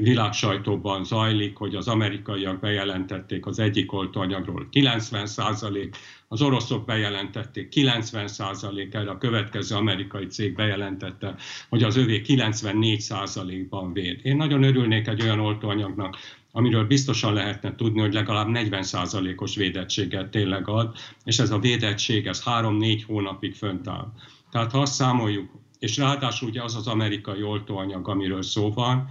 világ 0.00 0.32
sajtóban 0.32 1.04
zajlik, 1.04 1.56
hogy 1.56 1.74
az 1.74 1.88
amerikaiak 1.88 2.60
bejelentették 2.60 3.46
az 3.46 3.58
egyik 3.58 3.92
oltóanyagról 3.92 4.68
90 4.70 5.26
százalék, 5.26 5.96
az 6.28 6.42
oroszok 6.42 6.84
bejelentették 6.84 7.68
90 7.68 8.26
százalék, 8.26 8.94
erre 8.94 9.10
a 9.10 9.18
következő 9.18 9.76
amerikai 9.76 10.26
cég 10.26 10.54
bejelentette, 10.54 11.34
hogy 11.68 11.82
az 11.82 11.96
övé 11.96 12.20
94 12.20 13.00
százalékban 13.00 13.92
véd. 13.92 14.20
Én 14.22 14.36
nagyon 14.36 14.62
örülnék 14.62 15.06
egy 15.06 15.22
olyan 15.22 15.40
oltóanyagnak, 15.40 16.16
amiről 16.52 16.86
biztosan 16.86 17.32
lehetne 17.32 17.74
tudni, 17.74 18.00
hogy 18.00 18.12
legalább 18.12 18.48
40%-os 18.50 19.56
védettséget 19.56 20.30
tényleg 20.30 20.68
ad, 20.68 20.96
és 21.24 21.38
ez 21.38 21.50
a 21.50 21.58
védettség, 21.58 22.26
ez 22.26 22.42
3-4 22.44 23.02
hónapig 23.06 23.54
fönt 23.54 23.88
áll. 23.88 24.12
Tehát 24.54 24.72
ha 24.72 24.80
azt 24.80 24.92
számoljuk, 24.94 25.50
és 25.78 25.96
ráadásul 25.96 26.48
ugye 26.48 26.62
az 26.62 26.74
az 26.74 26.86
amerikai 26.86 27.42
oltóanyag, 27.42 28.08
amiről 28.08 28.42
szó 28.42 28.72
van, 28.72 29.08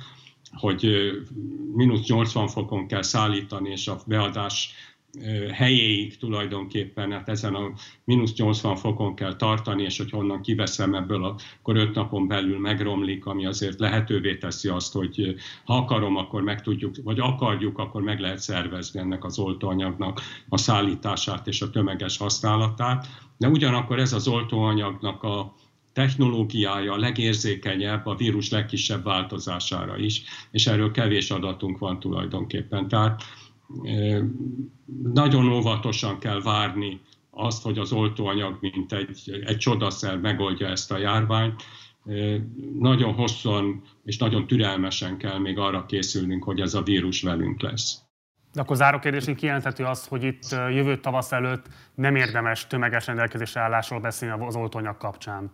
hogy 0.51 0.87
mínusz 1.73 2.07
80 2.07 2.47
fokon 2.47 2.87
kell 2.87 3.01
szállítani, 3.01 3.69
és 3.69 3.87
a 3.87 3.97
beadás 4.05 4.73
helyéig 5.51 6.17
tulajdonképpen, 6.17 7.11
hát 7.11 7.29
ezen 7.29 7.55
a 7.55 7.71
mínusz 8.03 8.33
80 8.35 8.75
fokon 8.75 9.15
kell 9.15 9.35
tartani, 9.35 9.83
és 9.83 9.97
hogy 9.97 10.09
honnan 10.09 10.41
kiveszem 10.41 10.93
ebből, 10.93 11.35
akkor 11.59 11.75
öt 11.75 11.95
napon 11.95 12.27
belül 12.27 12.59
megromlik, 12.59 13.25
ami 13.25 13.45
azért 13.45 13.79
lehetővé 13.79 14.37
teszi 14.37 14.69
azt, 14.69 14.93
hogy 14.93 15.35
ha 15.63 15.75
akarom, 15.75 16.15
akkor 16.15 16.41
meg 16.41 16.61
tudjuk, 16.61 16.95
vagy 17.03 17.19
akarjuk, 17.19 17.77
akkor 17.77 18.01
meg 18.01 18.19
lehet 18.19 18.39
szervezni 18.39 18.99
ennek 18.99 19.23
az 19.23 19.39
oltóanyagnak 19.39 20.21
a 20.49 20.57
szállítását 20.57 21.47
és 21.47 21.61
a 21.61 21.69
tömeges 21.69 22.17
használatát. 22.17 23.07
De 23.37 23.47
ugyanakkor 23.47 23.99
ez 23.99 24.13
az 24.13 24.27
oltóanyagnak 24.27 25.23
a 25.23 25.55
technológiája 25.93 26.93
a 26.93 26.97
legérzékenyebb 26.97 28.05
a 28.05 28.15
vírus 28.15 28.49
legkisebb 28.49 29.03
változására 29.03 29.97
is, 29.97 30.21
és 30.51 30.67
erről 30.67 30.91
kevés 30.91 31.31
adatunk 31.31 31.77
van 31.77 31.99
tulajdonképpen. 31.99 32.87
Tehát 32.87 33.23
nagyon 35.03 35.51
óvatosan 35.51 36.19
kell 36.19 36.41
várni 36.41 37.01
azt, 37.29 37.63
hogy 37.63 37.77
az 37.77 37.91
oltóanyag, 37.91 38.57
mint 38.61 38.93
egy, 38.93 39.43
egy 39.45 39.57
csodaszer 39.57 40.17
megoldja 40.17 40.67
ezt 40.67 40.91
a 40.91 40.97
járványt. 40.97 41.63
Nagyon 42.79 43.13
hosszan 43.13 43.81
és 44.03 44.17
nagyon 44.17 44.47
türelmesen 44.47 45.17
kell 45.17 45.37
még 45.39 45.57
arra 45.57 45.85
készülnünk, 45.85 46.43
hogy 46.43 46.59
ez 46.59 46.73
a 46.73 46.81
vírus 46.81 47.21
velünk 47.21 47.61
lesz. 47.61 48.01
De 48.53 48.61
akkor 48.61 48.75
záró 48.75 48.99
kérdésünk 48.99 49.37
kijelenthető 49.37 49.83
az, 49.83 50.07
hogy 50.07 50.23
itt 50.23 50.51
jövő 50.51 50.97
tavasz 50.97 51.31
előtt 51.31 51.65
nem 51.95 52.15
érdemes 52.15 52.67
tömeges 52.67 53.05
rendelkezésre 53.05 53.61
állásról 53.61 53.99
beszélni 53.99 54.45
az 54.45 54.55
oltóanyag 54.55 54.97
kapcsán. 54.97 55.51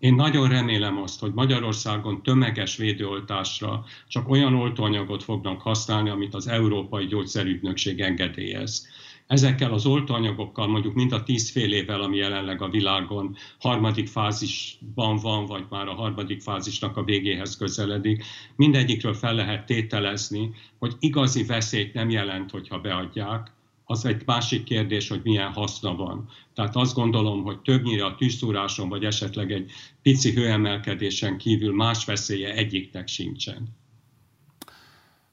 Én 0.00 0.14
nagyon 0.14 0.48
remélem 0.48 0.98
azt, 0.98 1.20
hogy 1.20 1.32
Magyarországon 1.34 2.22
tömeges 2.22 2.76
védőoltásra 2.76 3.84
csak 4.08 4.28
olyan 4.28 4.54
oltóanyagot 4.54 5.22
fognak 5.22 5.60
használni, 5.60 6.10
amit 6.10 6.34
az 6.34 6.48
Európai 6.48 7.06
Gyógyszerügynökség 7.06 8.00
engedélyez. 8.00 8.88
Ezekkel 9.26 9.72
az 9.72 9.86
oltóanyagokkal, 9.86 10.66
mondjuk 10.66 10.94
mint 10.94 11.12
a 11.12 11.22
tíz 11.22 11.50
fél 11.50 11.72
évvel, 11.72 12.00
ami 12.00 12.16
jelenleg 12.16 12.62
a 12.62 12.68
világon 12.68 13.36
harmadik 13.58 14.08
fázisban 14.08 15.16
van, 15.16 15.46
vagy 15.46 15.64
már 15.68 15.88
a 15.88 15.94
harmadik 15.94 16.40
fázisnak 16.40 16.96
a 16.96 17.04
végéhez 17.04 17.56
közeledik, 17.56 18.24
mindegyikről 18.56 19.14
fel 19.14 19.34
lehet 19.34 19.66
tételezni, 19.66 20.50
hogy 20.78 20.94
igazi 20.98 21.44
veszélyt 21.44 21.94
nem 21.94 22.10
jelent, 22.10 22.50
hogyha 22.50 22.80
beadják, 22.80 23.52
az 23.90 24.04
egy 24.04 24.22
másik 24.26 24.64
kérdés, 24.64 25.08
hogy 25.08 25.20
milyen 25.22 25.52
haszna 25.52 25.94
van. 25.94 26.28
Tehát 26.54 26.76
azt 26.76 26.94
gondolom, 26.94 27.42
hogy 27.42 27.60
többnyire 27.60 28.04
a 28.04 28.14
tűzszúráson, 28.14 28.88
vagy 28.88 29.04
esetleg 29.04 29.52
egy 29.52 29.70
pici 30.02 30.32
hőemelkedésen 30.32 31.38
kívül 31.38 31.74
más 31.74 32.04
veszélye 32.04 32.54
egyiknek 32.54 33.08
sincsen. 33.08 33.68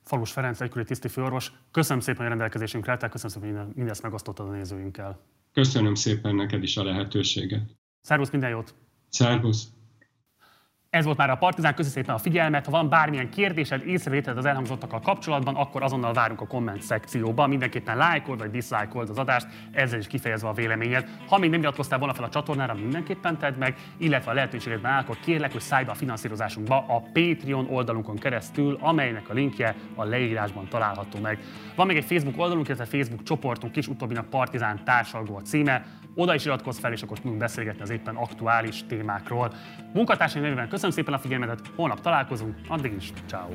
Falus 0.03 0.31
Ferenc, 0.31 0.61
egykori 0.61 0.85
tiszti 0.85 1.07
főorvos, 1.07 1.51
köszönöm 1.71 2.01
szépen, 2.01 2.19
hogy 2.19 2.29
rendelkezésünkre 2.29 2.91
álltál, 2.91 3.09
köszönöm 3.09 3.41
szépen, 3.41 3.65
hogy 3.65 3.75
mindezt 3.75 4.01
megosztottad 4.01 4.47
a 4.47 4.51
nézőinkkel. 4.51 5.19
Köszönöm 5.53 5.95
szépen 5.95 6.35
neked 6.35 6.63
is 6.63 6.77
a 6.77 6.83
lehetőséget. 6.83 7.75
Szervusz, 8.01 8.29
minden 8.29 8.49
jót! 8.49 8.75
Szervusz! 9.09 9.67
Ez 10.97 11.05
volt 11.05 11.17
már 11.17 11.29
a 11.29 11.35
Partizán, 11.35 11.75
köszi 11.75 11.89
szépen 11.89 12.15
a 12.15 12.17
figyelmet. 12.17 12.65
Ha 12.65 12.71
van 12.71 12.89
bármilyen 12.89 13.29
kérdésed, 13.29 13.87
észrevételed 13.87 14.37
az 14.37 14.45
elhangzottakkal 14.45 14.99
kapcsolatban, 14.99 15.55
akkor 15.55 15.83
azonnal 15.83 16.13
várunk 16.13 16.41
a 16.41 16.47
komment 16.47 16.81
szekcióba. 16.81 17.47
Mindenképpen 17.47 17.97
lájkold 17.97 18.39
vagy 18.39 18.51
diszlájkold 18.51 19.09
az 19.09 19.17
adást, 19.17 19.47
ezzel 19.71 19.99
is 19.99 20.07
kifejezve 20.07 20.47
a 20.47 20.53
véleményed. 20.53 21.09
Ha 21.27 21.37
még 21.37 21.49
nem 21.49 21.59
iratkoztál 21.59 21.99
volna 21.99 22.13
fel 22.13 22.23
a 22.23 22.29
csatornára, 22.29 22.73
mindenképpen 22.73 23.37
tedd 23.37 23.57
meg, 23.57 23.75
illetve 23.97 24.31
a 24.31 24.33
lehetőségedben 24.33 24.91
áll, 24.91 25.01
akkor 25.01 25.17
kérlek, 25.19 25.51
hogy 25.51 25.61
szállj 25.61 25.85
be 25.85 25.91
a 25.91 25.95
finanszírozásunkba 25.95 26.85
a 26.87 27.01
Patreon 27.13 27.67
oldalunkon 27.69 28.15
keresztül, 28.15 28.77
amelynek 28.81 29.29
a 29.29 29.33
linkje 29.33 29.75
a 29.95 30.03
leírásban 30.03 30.67
található 30.67 31.19
meg. 31.19 31.39
Van 31.75 31.87
még 31.87 31.97
egy 31.97 32.05
Facebook 32.05 32.39
oldalunk, 32.39 32.67
illetve 32.67 32.85
Facebook 32.85 33.23
csoportunk 33.23 33.75
is, 33.75 33.87
utóbbinak 33.87 34.29
Partizán 34.29 34.83
társalgó 34.83 35.35
a 35.35 35.41
címe. 35.41 35.85
Oda 36.19 36.33
is 36.33 36.45
iratkozz 36.45 36.79
fel, 36.79 36.91
és 36.91 37.01
akkor 37.01 37.19
tudunk 37.19 37.39
beszélgetni 37.39 37.81
az 37.81 37.89
éppen 37.89 38.15
aktuális 38.15 38.83
témákról. 38.87 39.53
Munkatársaim 39.93 40.43
nevében 40.43 40.69
köszönöm 40.69 40.91
szépen 40.91 41.13
a 41.13 41.19
figyelmetet, 41.19 41.59
holnap 41.75 42.01
találkozunk, 42.01 42.55
addig 42.67 42.93
is, 42.93 43.13
ciao. 43.27 43.49